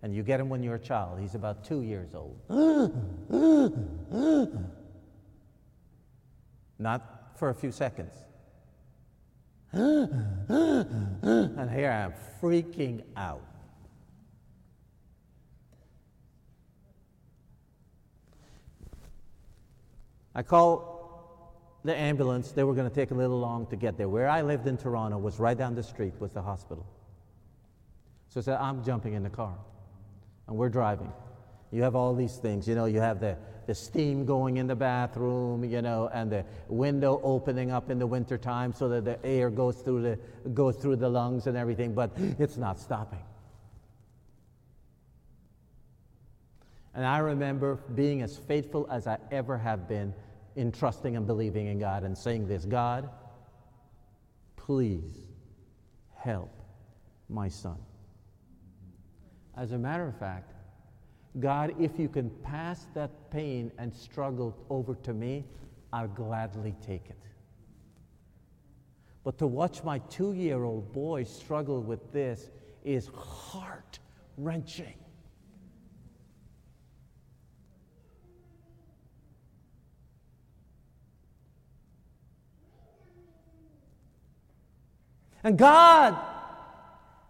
[0.03, 1.21] And you get him when you're a child.
[1.21, 2.39] He's about two years old.
[6.79, 8.15] Not for a few seconds.
[9.73, 13.43] And here I am freaking out.
[20.35, 20.91] I call
[21.85, 24.09] the ambulance, they were going to take a little long to get there.
[24.09, 26.87] Where I lived in Toronto was right down the street was the hospital.
[28.29, 29.57] So I said, I'm jumping in the car.
[30.47, 31.13] And we're driving.
[31.73, 34.75] You have all these things, you know, you have the, the steam going in the
[34.75, 39.51] bathroom, you know, and the window opening up in the wintertime so that the air
[39.51, 40.19] goes through the,
[40.51, 43.21] goes through the lungs and everything, but it's not stopping.
[46.93, 50.13] And I remember being as faithful as I ever have been
[50.57, 53.09] in trusting and believing in God and saying this God,
[54.57, 55.23] please
[56.17, 56.53] help
[57.29, 57.79] my son.
[59.57, 60.50] As a matter of fact,
[61.39, 65.45] God, if you can pass that pain and struggle over to me,
[65.93, 67.17] I'll gladly take it.
[69.23, 72.51] But to watch my two year old boy struggle with this
[72.85, 73.99] is heart
[74.37, 74.95] wrenching.
[85.43, 86.19] And God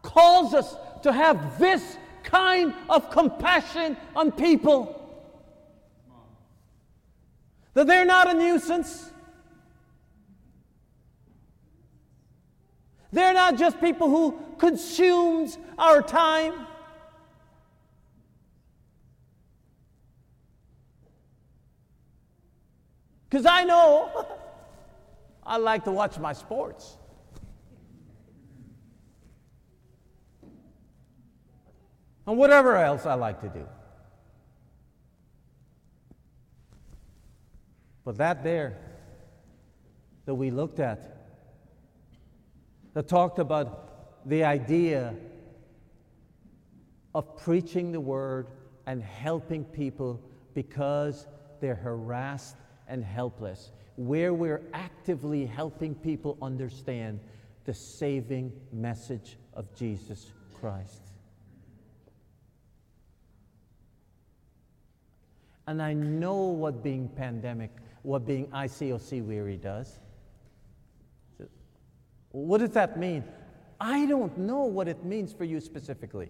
[0.03, 4.97] calls us to have this kind of compassion on people.
[7.75, 9.11] That they're not a nuisance.
[13.12, 16.66] They're not just people who consumes our time.
[23.29, 24.27] Because I know
[25.47, 26.97] I like to watch my sports.
[32.31, 33.66] And whatever else I like to do.
[38.05, 38.78] But that there
[40.26, 41.26] that we looked at
[42.95, 45.16] that talked about the idea
[47.16, 48.47] of preaching the word
[48.87, 50.22] and helping people
[50.55, 51.26] because
[51.61, 57.18] they're harassed and helpless, where we're actively helping people understand
[57.64, 61.09] the saving message of Jesus Christ.
[65.71, 67.71] And I know what being pandemic,
[68.03, 70.01] what being ICOC weary does.
[72.33, 73.23] What does that mean?
[73.81, 76.29] I don't know what it means for you specifically.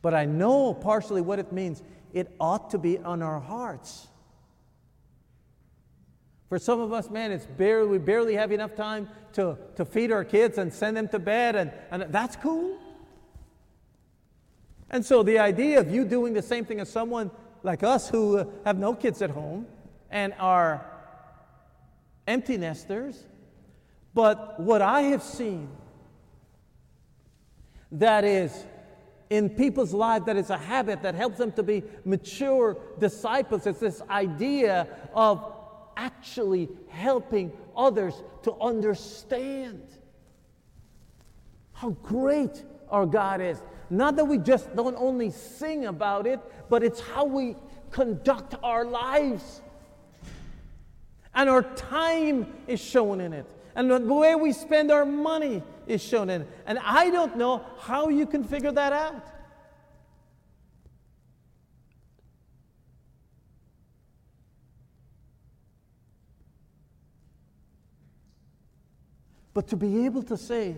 [0.00, 1.82] But I know partially what it means.
[2.14, 4.08] It ought to be on our hearts.
[6.48, 10.10] For some of us, man, it's barely, we barely have enough time to, to feed
[10.10, 12.78] our kids and send them to bed, and, and that's cool.
[14.88, 17.30] And so the idea of you doing the same thing as someone
[17.62, 19.66] like us who uh, have no kids at home
[20.10, 20.86] and are
[22.26, 23.24] empty nesters,
[24.14, 25.68] but what I have seen
[27.92, 28.64] that is
[29.30, 33.66] in people's lives that is a habit that helps them to be mature disciples.
[33.66, 35.52] It's this idea of
[35.96, 39.82] actually helping others to understand
[41.72, 43.62] how great our God is.
[43.90, 46.38] Not that we just don't only sing about it,
[46.68, 47.56] but it's how we
[47.90, 49.60] conduct our lives.
[51.34, 53.46] And our time is shown in it.
[53.74, 56.48] And the way we spend our money is shown in it.
[56.66, 59.26] And I don't know how you can figure that out.
[69.52, 70.76] But to be able to say,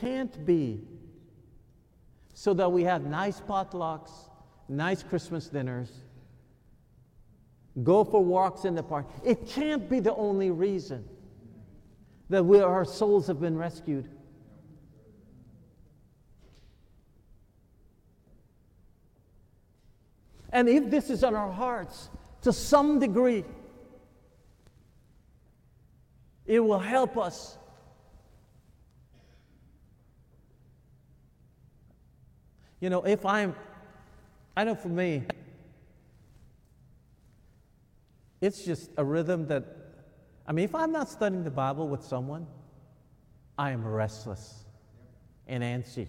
[0.00, 0.82] can't be
[2.34, 4.10] so that we have nice potlucks,
[4.68, 5.90] nice Christmas dinners,
[7.82, 9.06] go for walks in the park.
[9.24, 11.04] It can't be the only reason
[12.28, 14.08] that we, our souls have been rescued.
[20.52, 22.10] And if this is on our hearts
[22.42, 23.44] to some degree,
[26.46, 27.56] it will help us.
[32.80, 33.54] You know, if I'm,
[34.56, 35.24] I know for me,
[38.40, 39.64] it's just a rhythm that,
[40.46, 42.46] I mean, if I'm not studying the Bible with someone,
[43.58, 44.64] I am restless
[45.46, 46.08] and antsy.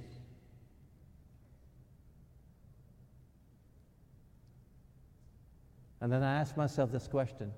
[6.00, 7.52] And then I ask myself this question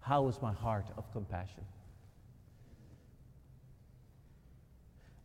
[0.00, 1.64] How is my heart of compassion?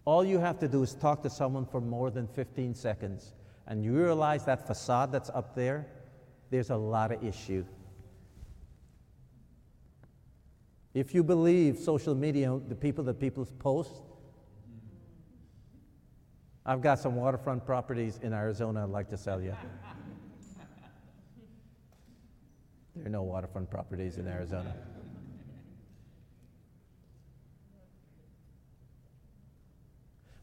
[0.06, 3.34] All you have to do is talk to someone for more than 15 seconds,
[3.68, 5.88] and you realize that facade that's up there,
[6.50, 7.66] there's a lot of issue.
[10.94, 13.92] If you believe social media, the people that people post,
[16.66, 19.56] I've got some waterfront properties in Arizona I'd like to sell you.
[22.96, 24.76] there are no waterfront properties in Arizona.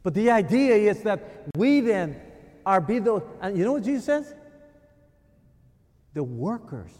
[0.03, 2.21] But the idea is that we then
[2.65, 4.35] are be the, and you know what Jesus says?
[6.15, 6.91] The workers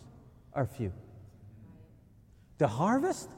[0.53, 0.93] are few.
[2.59, 3.31] The harvest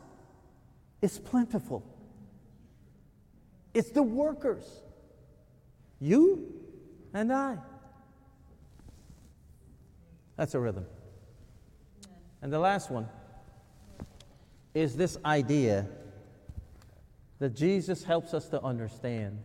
[1.01, 1.85] is plentiful.
[3.73, 4.65] It's the workers,
[6.01, 6.53] you
[7.15, 7.59] and I.
[10.37, 10.87] That's a rhythm.
[12.43, 13.09] And the last one
[14.75, 15.87] is this idea
[17.39, 19.39] that Jesus helps us to understand.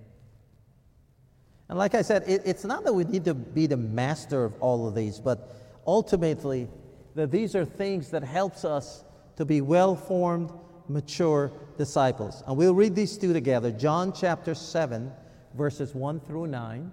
[1.70, 4.54] And like I said, it, it's not that we need to be the master of
[4.62, 5.56] all of these, but
[5.86, 6.68] ultimately
[7.16, 9.04] that these are things that helps us
[9.36, 10.52] to be well formed,
[10.88, 12.44] mature disciples.
[12.48, 15.12] And we'll read these two together John chapter 7,
[15.56, 16.92] verses 1 through 9,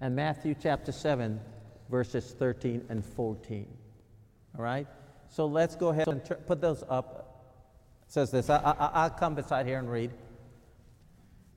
[0.00, 1.40] and Matthew chapter 7,
[1.88, 3.68] verses 13 and 14.
[4.58, 4.86] All right?
[5.28, 7.46] So let's go ahead and put those up.
[8.06, 8.50] It says this.
[8.50, 10.10] I, will come beside here and read.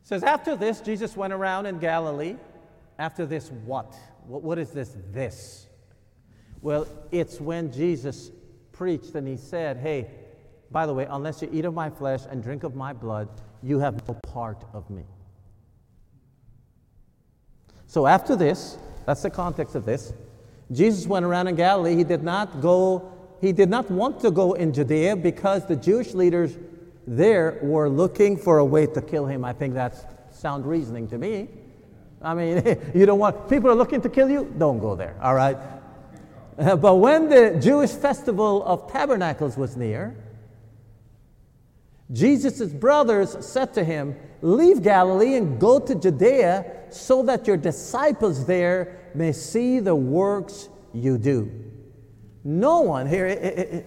[0.06, 2.36] Says, After this, Jesus went around in Galilee.
[2.98, 3.94] After this, what?
[4.28, 5.68] What, what is this, this?
[6.62, 8.32] Well, it's when Jesus
[8.72, 10.08] preached and he said, Hey,
[10.72, 13.30] by the way, unless you eat of my flesh and drink of my blood,
[13.64, 15.04] you have no part of me.
[17.88, 18.78] So after this,
[19.08, 20.14] that's the context of this.
[20.72, 21.96] Jesus went around in Galilee.
[21.96, 26.14] He did not go, he did not want to go in Judea because the Jewish
[26.14, 26.58] leaders
[27.08, 29.46] there were looking for a way to kill him.
[29.46, 31.50] I think that's sound reasoning to me.
[32.22, 32.64] I mean,
[32.96, 35.58] you don't want, people are looking to kill you, don't go there, all right?
[36.58, 40.16] but when the Jewish festival of tabernacles was near,
[42.12, 48.46] Jesus' brothers said to him, Leave Galilee and go to Judea so that your disciples
[48.46, 51.52] there may see the works you do.
[52.48, 53.28] No one, here,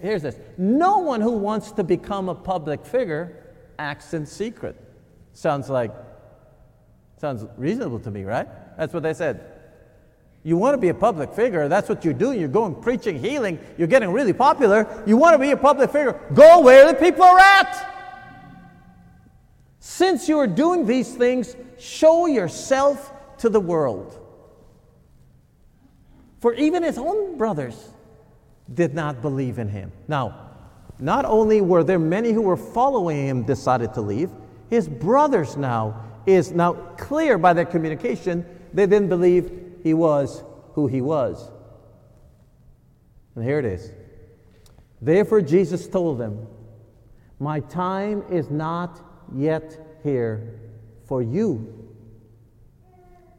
[0.01, 4.75] here's this no one who wants to become a public figure acts in secret.
[5.31, 5.93] Sounds like,
[7.17, 8.47] sounds reasonable to me, right?
[8.77, 9.53] That's what they said.
[10.43, 12.37] You want to be a public figure, that's what you're doing.
[12.37, 15.03] You're going preaching healing, you're getting really popular.
[15.07, 17.95] You want to be a public figure, go where the people are at.
[19.79, 24.17] Since you are doing these things, show yourself to the world.
[26.41, 27.93] For even his own brothers
[28.73, 29.91] did not believe in him.
[30.07, 30.47] Now,
[30.99, 34.29] not only were there many who were following him decided to leave,
[34.69, 39.51] his brothers now is now clear by their communication they didn't believe
[39.83, 40.43] he was
[40.73, 41.49] who he was.
[43.35, 43.91] And here it is.
[45.01, 46.45] Therefore Jesus told them,
[47.39, 49.01] "My time is not
[49.33, 50.59] yet here
[51.05, 51.73] for you.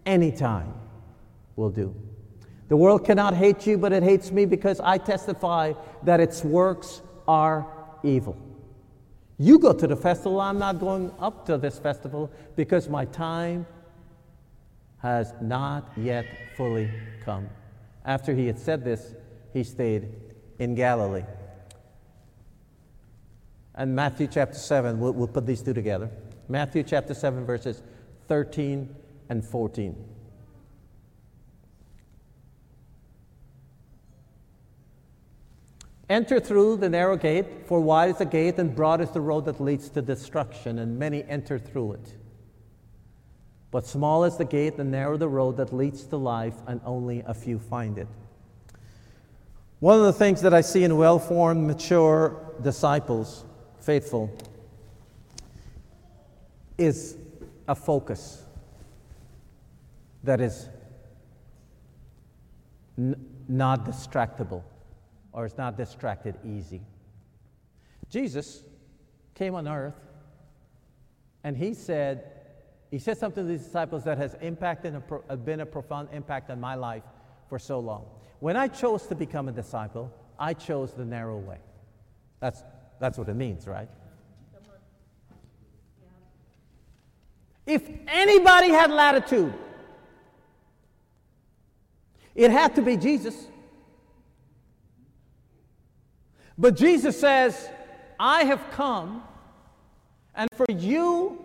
[0.06, 0.72] Anytime
[1.56, 1.94] will do.
[2.70, 7.02] The world cannot hate you, but it hates me because I testify that its works
[7.28, 7.66] are
[8.02, 8.38] evil.
[9.38, 13.66] You go to the festival, I'm not going up to this festival because my time
[15.02, 16.24] has not yet
[16.56, 16.90] fully
[17.22, 17.50] come.
[18.06, 19.14] After he had said this,
[19.52, 20.08] he stayed
[20.58, 21.24] in Galilee
[23.80, 25.00] and Matthew chapter 7.
[25.00, 26.10] We'll, we'll put these two together.
[26.48, 27.82] Matthew chapter 7, verses
[28.28, 28.94] 13
[29.30, 29.96] and 14.
[36.10, 39.44] Enter through the narrow gate, for wide is the gate and broad is the road
[39.44, 42.14] that leads to destruction, and many enter through it.
[43.70, 47.22] But small is the gate and narrow the road that leads to life, and only
[47.24, 48.08] a few find it.
[49.78, 53.44] One of the things that I see in well formed, mature disciples
[53.78, 54.36] faithful
[56.76, 57.16] is
[57.68, 58.42] a focus
[60.24, 60.68] that is
[62.98, 63.14] n-
[63.48, 64.64] not distractible
[65.32, 66.82] or is not distracted easy.
[68.08, 68.62] Jesus
[69.34, 69.94] came on earth
[71.44, 72.32] and he said,
[72.90, 76.50] he said something to his disciples that has impacted and uh, been a profound impact
[76.50, 77.04] on my life
[77.48, 78.06] for so long.
[78.40, 81.58] When I chose to become a disciple, I chose the narrow way.
[82.40, 82.62] That's
[82.98, 83.88] that's what it means, right?
[87.66, 89.54] If anybody had latitude,
[92.34, 93.46] it had to be Jesus.
[96.58, 97.68] But Jesus says,
[98.18, 99.22] I have come,
[100.34, 101.44] and for you,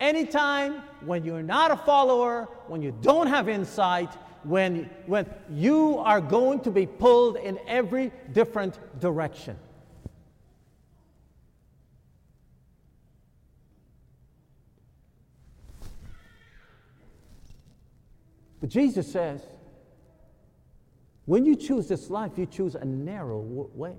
[0.00, 4.12] anytime when you're not a follower, when you don't have insight,
[4.44, 9.58] when, when you are going to be pulled in every different direction.
[18.60, 19.42] But Jesus says,
[21.26, 23.96] when you choose this life, you choose a narrow way.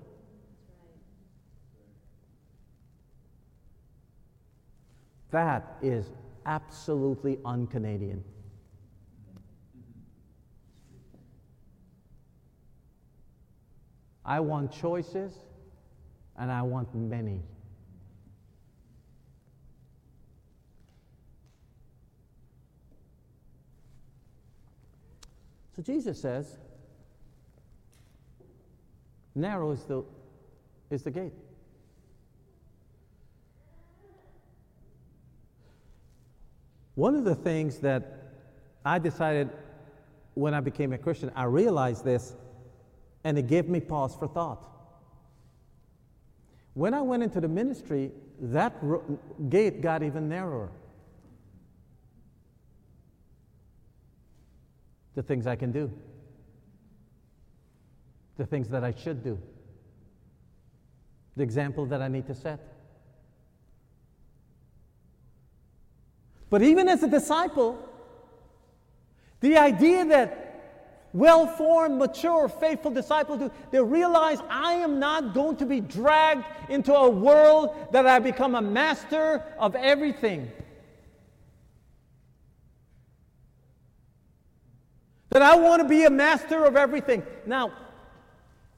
[5.30, 6.10] That is
[6.46, 8.24] absolutely un Canadian.
[14.24, 15.34] I want choices
[16.36, 17.42] and I want many.
[25.76, 26.58] So Jesus says,
[29.38, 30.04] narrow is the,
[30.90, 31.32] is the gate.
[36.94, 38.32] One of the things that
[38.84, 39.50] I decided
[40.34, 42.34] when I became a Christian, I realized this,
[43.24, 44.64] And it gave me pause for thought.
[46.74, 49.18] When I went into the ministry, that ro-
[49.48, 50.70] gate got even narrower.
[55.14, 55.90] The things I can do,
[58.38, 59.38] the things that I should do,
[61.36, 62.60] the example that I need to set.
[66.48, 67.78] But even as a disciple,
[69.40, 70.44] the idea that
[71.12, 76.44] well formed, mature, faithful disciples do, they realize I am not going to be dragged
[76.68, 80.50] into a world that I become a master of everything.
[85.30, 87.22] That I want to be a master of everything.
[87.44, 87.72] Now,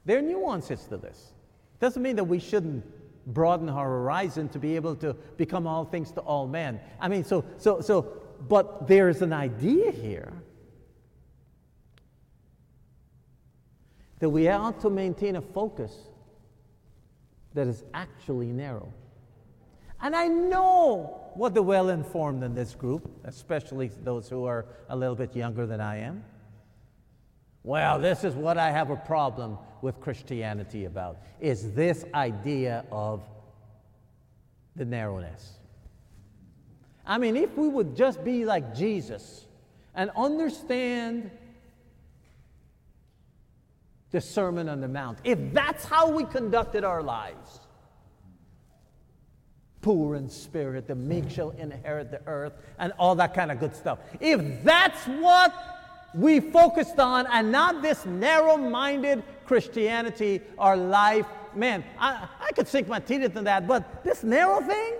[0.05, 1.33] there are nuances to this.
[1.75, 2.83] It doesn't mean that we shouldn't
[3.27, 6.79] broaden our horizon to be able to become all things to all men.
[6.99, 10.33] I mean, so, so, so, but there's an idea here
[14.19, 15.93] that we ought to maintain a focus
[17.53, 18.93] that is actually narrow.
[20.01, 24.95] And I know what the well informed in this group, especially those who are a
[24.95, 26.23] little bit younger than I am,
[27.63, 33.21] well, this is what I have a problem with Christianity about is this idea of
[34.75, 35.53] the narrowness.
[37.05, 39.45] I mean, if we would just be like Jesus
[39.95, 41.31] and understand
[44.11, 47.59] the Sermon on the Mount, if that's how we conducted our lives,
[49.81, 53.75] poor in spirit, the meek shall inherit the earth, and all that kind of good
[53.75, 53.99] stuff.
[54.19, 55.80] If that's what
[56.13, 61.25] we focused on and not this narrow minded Christianity or life.
[61.55, 64.93] Man, I, I could sink my teeth into that, but this narrow thing?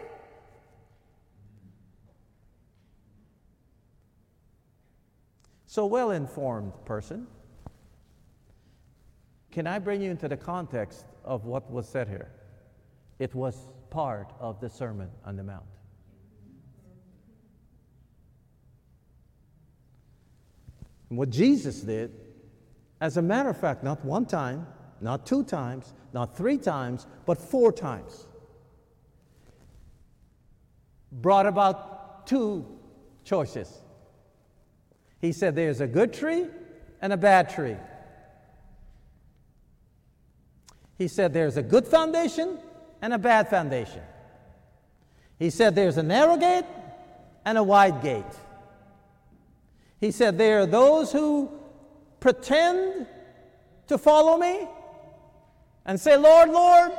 [5.68, 7.28] So, well informed person,
[9.52, 12.30] can I bring you into the context of what was said here?
[13.20, 15.71] It was part of the Sermon on the Mount.
[21.12, 22.10] And what Jesus did,
[23.02, 24.66] as a matter of fact, not one time,
[25.02, 28.28] not two times, not three times, but four times,
[31.12, 32.66] brought about two
[33.26, 33.70] choices.
[35.20, 36.46] He said, There's a good tree
[37.02, 37.76] and a bad tree.
[40.98, 42.58] He said, There's a good foundation
[43.02, 44.02] and a bad foundation.
[45.38, 46.64] He said, There's a narrow gate
[47.44, 48.24] and a wide gate.
[50.02, 51.50] He said, There are those who
[52.20, 53.06] pretend
[53.88, 54.68] to follow me
[55.86, 56.92] and say, Lord, Lord,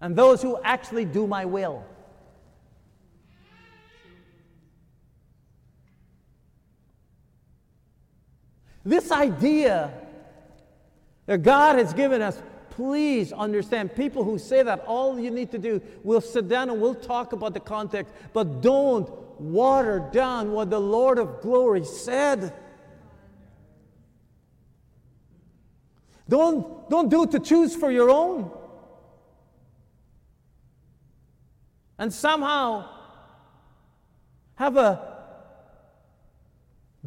[0.00, 1.84] and those who actually do my will.
[8.86, 9.92] This idea
[11.26, 12.40] that God has given us,
[12.70, 13.94] please understand.
[13.94, 17.32] People who say that, all you need to do, we'll sit down and we'll talk
[17.32, 19.08] about the context, but don't
[19.38, 22.52] water down what the Lord of glory said.
[26.28, 28.50] Don't, don't do it to choose for your own.
[31.98, 32.88] And somehow
[34.56, 35.14] have a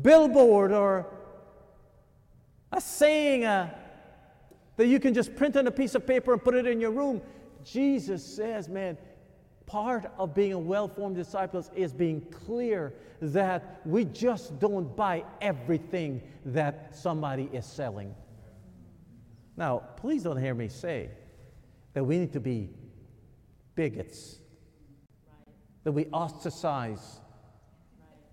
[0.02, 1.08] billboard or
[2.72, 3.74] a saying uh,
[4.76, 6.92] that you can just print on a piece of paper and put it in your
[6.92, 7.22] room.
[7.64, 8.98] Jesus says, man,
[9.68, 15.24] part of being a well formed disciple is being clear that we just don't buy
[15.42, 18.16] everything that somebody is selling.
[19.58, 21.10] Now, please don't hear me say
[21.94, 22.70] that we need to be
[23.76, 24.38] bigots,
[25.84, 27.20] that we ostracize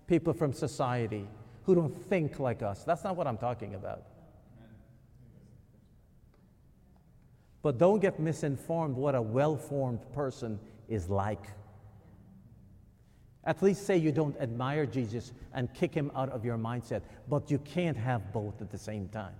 [0.07, 1.27] people from society
[1.63, 2.83] who don't think like us.
[2.83, 4.03] That's not what I'm talking about.
[7.65, 11.47] But don't get misinformed what a well formed person is like.
[13.43, 17.49] At least say you don't admire Jesus and kick him out of your mindset, but
[17.49, 19.33] you can't have both at the same time.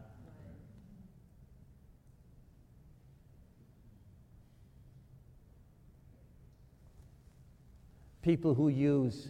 [8.23, 9.29] People who use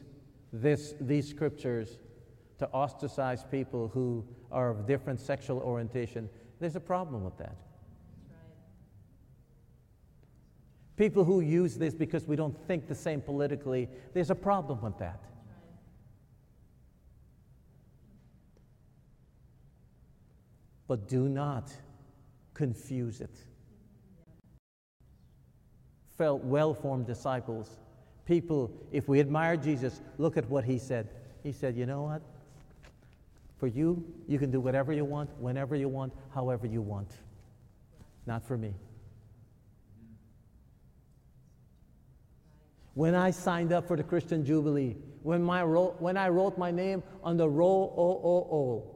[0.53, 1.97] this, these scriptures
[2.59, 6.29] to ostracize people who are of different sexual orientation,
[6.61, 7.57] there's a problem with that.
[10.97, 14.97] People who use this because we don't think the same politically, there's a problem with
[14.99, 15.19] that.
[20.87, 21.73] But do not
[22.53, 23.35] confuse it.
[26.17, 27.77] Felt well formed disciples,
[28.25, 31.09] people, if we admire Jesus, look at what he said.
[31.43, 32.21] He said, You know what?
[33.57, 37.09] For you, you can do whatever you want, whenever you want, however you want.
[38.25, 38.73] Not for me.
[42.95, 46.71] When I signed up for the Christian Jubilee, when, my ro- when I wrote my
[46.71, 48.95] name on the roll, oh, oh, oh.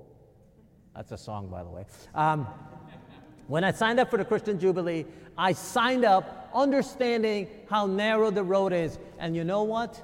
[0.96, 1.86] That's a song, by the way.
[2.16, 2.48] Um,
[3.48, 5.06] when I signed up for the Christian Jubilee,
[5.38, 8.98] I signed up understanding how narrow the road is.
[9.20, 10.02] And you know what?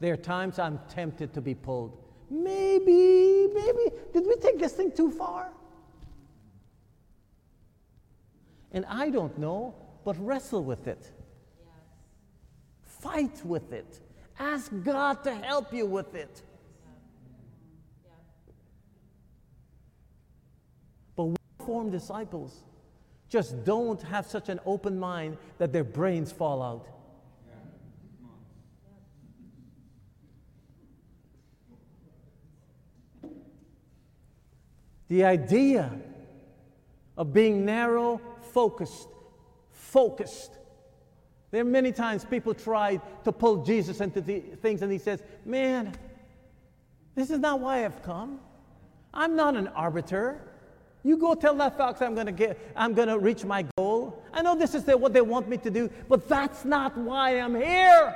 [0.00, 1.96] There are times I'm tempted to be pulled.
[2.30, 5.50] Maybe, maybe, did we take this thing too far?
[8.72, 9.74] And I don't know,
[10.04, 11.12] but wrestle with it.
[13.00, 14.00] Fight with it.
[14.38, 16.42] Ask God to help you with it.
[21.16, 22.62] But we form disciples
[23.30, 26.88] just don't have such an open mind that their brains fall out.
[35.06, 35.92] The idea
[37.16, 38.20] of being narrow,
[38.52, 39.08] focused,
[39.70, 40.58] focused.
[41.50, 45.22] There are many times people try to pull Jesus into the things, and he says,
[45.44, 45.94] Man,
[47.14, 48.40] this is not why I've come.
[49.12, 50.40] I'm not an arbiter.
[51.02, 54.22] You go tell that fox I'm gonna get, I'm gonna reach my goal.
[54.32, 57.40] I know this is the, what they want me to do, but that's not why
[57.40, 58.14] I'm here.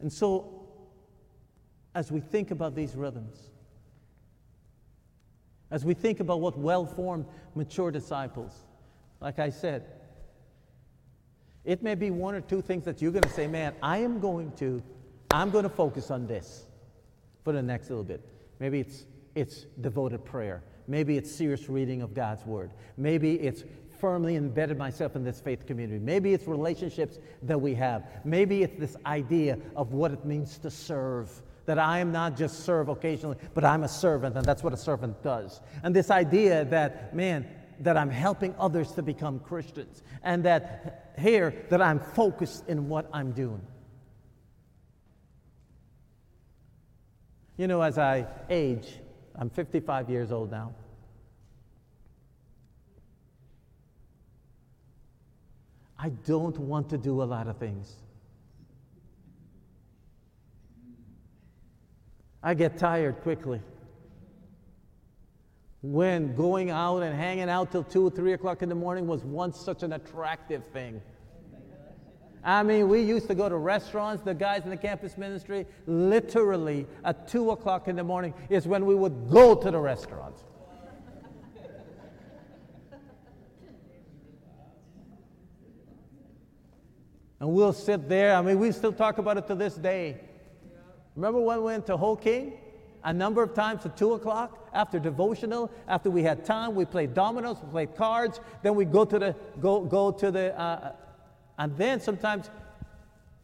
[0.00, 0.61] And so,
[1.94, 3.38] as we think about these rhythms,
[5.70, 8.52] as we think about what well formed, mature disciples,
[9.20, 9.84] like I said,
[11.64, 14.20] it may be one or two things that you're going to say, man, I am
[14.20, 14.82] going to,
[15.30, 16.66] I'm going to focus on this
[17.44, 18.26] for the next little bit.
[18.58, 20.62] Maybe it's, it's devoted prayer.
[20.88, 22.72] Maybe it's serious reading of God's Word.
[22.96, 23.64] Maybe it's
[24.00, 26.00] firmly embedded myself in this faith community.
[26.00, 28.04] Maybe it's relationships that we have.
[28.24, 31.30] Maybe it's this idea of what it means to serve.
[31.66, 34.76] That I am not just serve occasionally, but I'm a servant, and that's what a
[34.76, 35.60] servant does.
[35.82, 37.46] And this idea that, man,
[37.80, 43.08] that I'm helping others to become Christians, and that here, that I'm focused in what
[43.12, 43.62] I'm doing.
[47.56, 48.98] You know, as I age,
[49.36, 50.74] I'm 55 years old now.
[55.98, 57.94] I don't want to do a lot of things.
[62.42, 63.60] I get tired quickly
[65.82, 69.24] when going out and hanging out till 2 or 3 o'clock in the morning was
[69.24, 71.00] once such an attractive thing.
[72.44, 76.86] I mean, we used to go to restaurants, the guys in the campus ministry, literally
[77.04, 80.42] at 2 o'clock in the morning is when we would go to the restaurants.
[87.40, 88.36] and we'll sit there.
[88.36, 90.20] I mean, we still talk about it to this day.
[91.16, 92.54] Remember when we went to Ho King?
[93.04, 97.14] a number of times at 2 o'clock after devotional, after we had time, we played
[97.14, 100.92] dominoes, we played cards, then we go to the, go, go to the, uh,
[101.58, 102.50] and then sometimes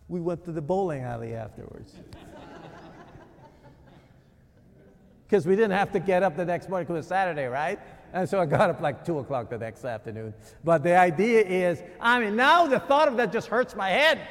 [0.08, 1.94] we went to the bowling alley afterwards.
[5.28, 7.78] Because we didn't have to get up the next morning because it was Saturday, right?
[8.14, 10.32] And so I got up like 2 o'clock the next afternoon.
[10.64, 14.26] But the idea is, I mean, now the thought of that just hurts my head.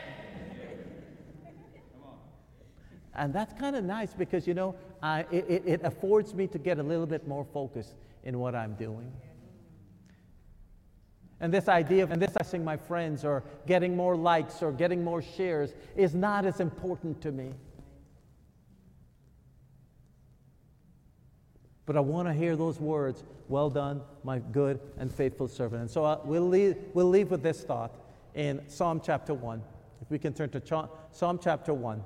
[3.17, 6.77] And that's kind of nice because, you know, uh, it, it affords me to get
[6.77, 9.11] a little bit more focus in what I'm doing.
[11.39, 14.71] And this idea of and this I impressing my friends or getting more likes or
[14.71, 17.51] getting more shares is not as important to me.
[21.85, 25.81] But I want to hear those words, well done, my good and faithful servant.
[25.81, 27.93] And so uh, we'll, leave, we'll leave with this thought
[28.35, 29.61] in Psalm chapter 1.
[30.01, 32.03] If we can turn to Psalm chapter 1.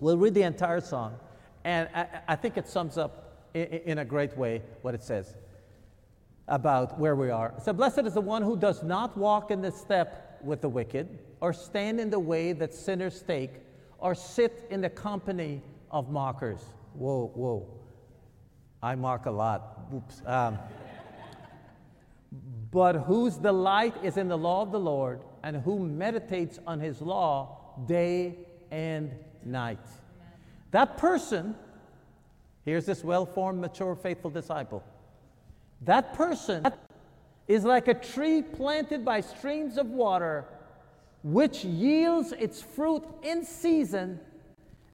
[0.00, 1.18] We'll read the entire song,
[1.64, 5.34] and I, I think it sums up in, in, a great way what it says
[6.46, 7.52] about where we are.
[7.62, 11.18] So, blessed is the one who does not walk in the step with the wicked,
[11.40, 13.50] or stand in the way that sinners take,
[13.98, 16.60] or sit in the company of mockers.
[16.94, 17.66] Whoa, whoa.
[18.80, 19.80] I mock a lot.
[19.92, 20.22] Oops.
[20.24, 20.58] Um,
[22.70, 27.00] but whose delight is in the law of the Lord, and who meditates on his
[27.00, 28.38] law day
[28.70, 29.12] and
[29.44, 29.78] night.
[30.70, 31.54] That person,
[32.64, 34.84] here's this well formed, mature, faithful disciple.
[35.82, 36.66] That person
[37.46, 40.44] is like a tree planted by streams of water,
[41.22, 44.20] which yields its fruit in season,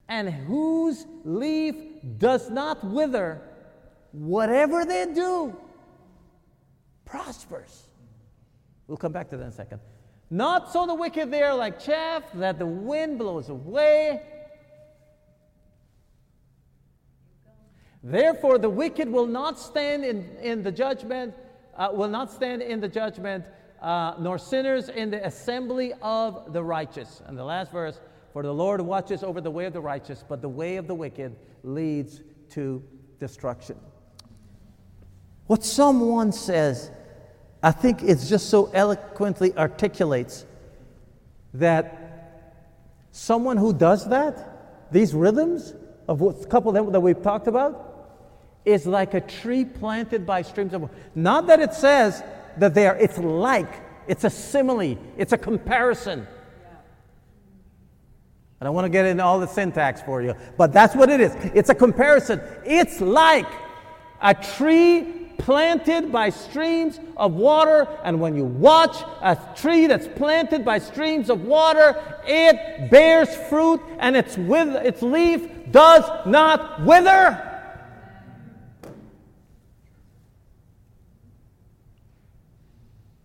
[0.09, 1.75] and whose leaf
[2.19, 3.41] does not wither.
[4.13, 5.57] Whatever they do
[7.05, 7.89] prospers.
[8.87, 9.81] We'll come back to that in a second.
[10.31, 14.23] Not so the wicked they're like chaff that the wind blows away.
[18.05, 21.35] Therefore, the wicked will not stand in, in the judgment,
[21.75, 23.47] uh, will not stand in the judgment,
[23.81, 27.23] uh, nor sinners in the assembly of the righteous.
[27.27, 27.99] And the last verse
[28.35, 30.95] For the Lord watches over the way of the righteous, but the way of the
[30.95, 32.83] wicked leads to
[33.19, 33.79] destruction.
[35.47, 36.91] What someone says,
[37.63, 40.45] I think it just so eloquently articulates
[41.55, 42.51] that
[43.13, 45.75] someone who does that, these rhythms
[46.07, 47.93] of a couple them that we've talked about,
[48.65, 50.95] is like a tree planted by streams of water.
[51.15, 52.23] Not that it says
[52.59, 56.27] that they are, it's like, it's a simile, it's a comparison.
[58.61, 61.21] I don't want to get into all the syntax for you, but that's what it
[61.21, 61.35] is.
[61.55, 62.41] It's a comparison.
[62.65, 63.49] It's like
[64.23, 70.65] a tree planted by streams of water, and when you watch a tree that's planted
[70.65, 77.54] by streams of water, it bears fruit, and its, with, its leaf does not wither.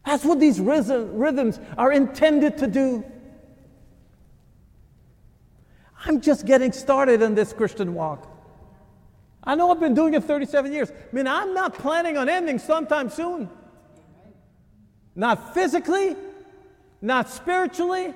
[0.10, 3.06] That's what these rhythms are intended to do.
[6.04, 8.28] I'm just getting started in this Christian walk.
[9.44, 10.90] I know I've been doing it 37 years.
[10.90, 13.52] I mean, I'm not planning on ending sometime soon.
[15.14, 16.16] Not physically,
[17.04, 18.16] not spiritually,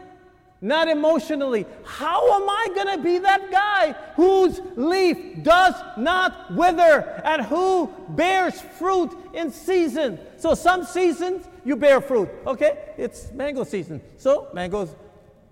[0.63, 1.65] not emotionally.
[1.83, 7.91] How am I going to be that guy whose leaf does not wither and who
[8.09, 10.17] bears fruit in season?
[10.37, 12.29] So, some seasons you bear fruit.
[12.47, 14.01] Okay, it's mango season.
[14.17, 14.95] So, mangoes.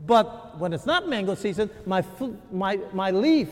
[0.03, 2.05] But when it's not mango season, my,
[2.49, 3.49] my, my leaf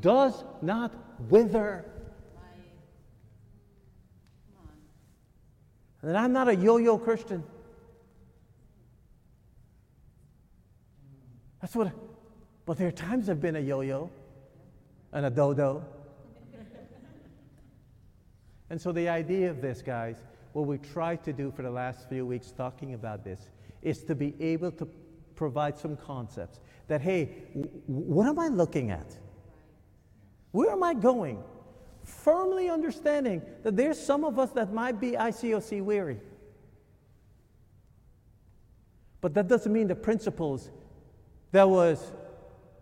[0.00, 0.92] does not
[1.28, 1.84] wither.
[6.00, 7.44] And I'm not a yo yo Christian.
[11.62, 11.92] That's what,
[12.66, 14.10] but there are times I've been a yo yo
[15.12, 15.84] and a dodo.
[18.68, 20.16] and so the idea of this, guys,
[20.52, 23.48] what we tried to do for the last few weeks talking about this,
[23.80, 24.88] is to be able to
[25.36, 29.16] provide some concepts that, hey, w- what am I looking at?
[30.50, 31.42] Where am I going?
[32.04, 36.20] Firmly understanding that there's some of us that might be ICOC weary.
[39.20, 40.70] But that doesn't mean the principles
[41.52, 42.12] that was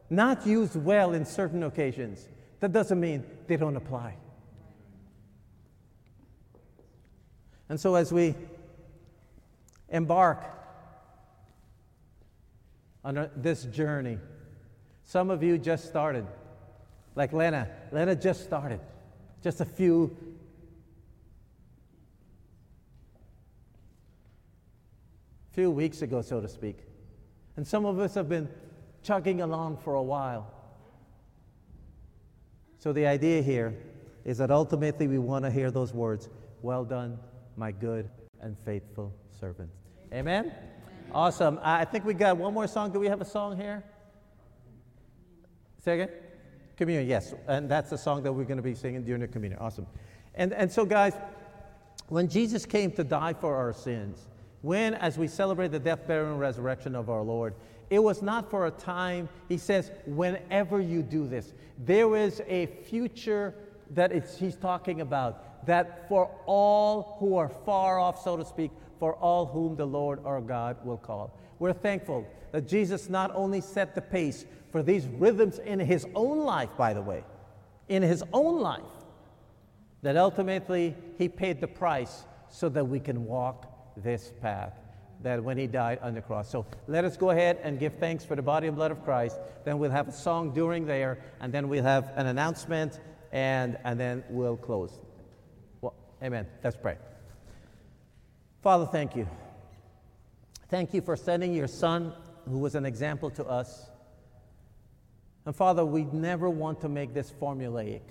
[0.09, 2.29] not used well in certain occasions,
[2.61, 4.17] that doesn't mean they don't apply.
[7.69, 8.35] And so, as we
[9.89, 10.45] embark
[13.05, 14.19] on this journey,
[15.05, 16.27] some of you just started,
[17.15, 17.69] like Lena.
[17.93, 18.81] Lena just started,
[19.43, 20.17] just a few.
[25.53, 26.79] few weeks ago, so to speak.
[27.61, 28.49] And some of us have been
[29.03, 30.51] chugging along for a while.
[32.79, 33.77] So the idea here
[34.25, 36.31] is that ultimately we want to hear those words
[36.63, 37.19] Well done,
[37.59, 38.09] my good
[38.41, 39.69] and faithful servant.
[40.11, 40.47] Amen?
[40.47, 40.57] Amen?
[41.13, 41.61] Awesome.
[41.63, 42.93] I think we got one more song.
[42.93, 43.85] Do we have a song here?
[45.85, 46.17] Say again?
[46.79, 47.35] Communion, yes.
[47.47, 49.61] And that's the song that we're going to be singing during the communion.
[49.61, 49.87] Awesome.
[50.35, 51.13] And, and so, guys,
[52.09, 54.30] when Jesus came to die for our sins,
[54.63, 57.55] when, as we celebrate the death, burial, and resurrection of our Lord,
[57.89, 59.29] it was not for a time.
[59.49, 63.55] He says, whenever you do this, there is a future
[63.91, 69.15] that he's talking about, that for all who are far off, so to speak, for
[69.15, 71.37] all whom the Lord our God will call.
[71.59, 76.45] We're thankful that Jesus not only set the pace for these rhythms in his own
[76.45, 77.25] life, by the way,
[77.89, 78.83] in his own life,
[80.03, 83.67] that ultimately he paid the price so that we can walk
[84.03, 84.75] this path
[85.23, 86.49] that when he died on the cross.
[86.49, 89.39] So let us go ahead and give thanks for the body and blood of Christ.
[89.65, 92.99] Then we'll have a song during there, and then we'll have an announcement,
[93.33, 94.99] and, and then we'll close.
[95.81, 96.47] Well, amen.
[96.65, 96.97] Let's pray.
[98.63, 99.29] Father, thank you.
[100.69, 102.13] Thank you for sending your son,
[102.49, 103.91] who was an example to us.
[105.45, 108.03] And Father, we never want to make this formulaic.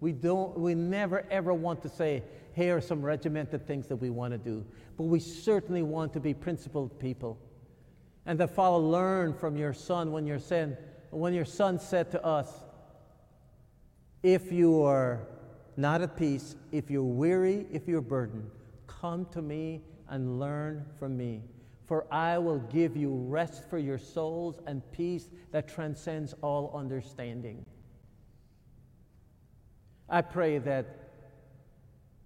[0.00, 2.22] We, don't, we never ever want to say,
[2.56, 4.64] here are some regimented things that we want to do.
[4.96, 7.38] But we certainly want to be principled people.
[8.24, 10.74] And that, Father, learn from your son when your son,
[11.10, 12.50] when your son said to us,
[14.22, 15.28] if you are
[15.76, 18.50] not at peace, if you're weary, if you're burdened,
[18.86, 21.42] come to me and learn from me.
[21.84, 27.66] For I will give you rest for your souls and peace that transcends all understanding.
[30.08, 31.05] I pray that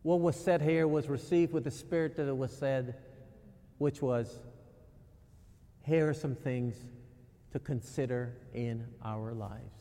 [0.03, 2.94] what was said here was received with the spirit that it was said,
[3.78, 4.40] which was,
[5.84, 6.76] here are some things
[7.53, 9.74] to consider in our lives.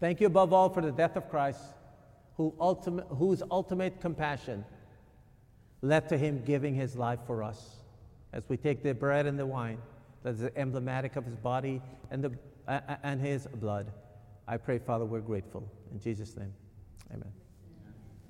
[0.00, 1.60] Thank you above all for the death of Christ,
[2.36, 4.64] who ultimate, whose ultimate compassion
[5.82, 7.76] led to him giving his life for us.
[8.32, 9.78] As we take the bread and the wine,
[10.22, 11.80] that is emblematic of his body
[12.10, 12.32] and, the,
[12.66, 13.90] uh, and his blood.
[14.46, 15.68] I pray, Father, we're grateful.
[15.92, 16.52] In Jesus' name,
[17.12, 17.32] amen.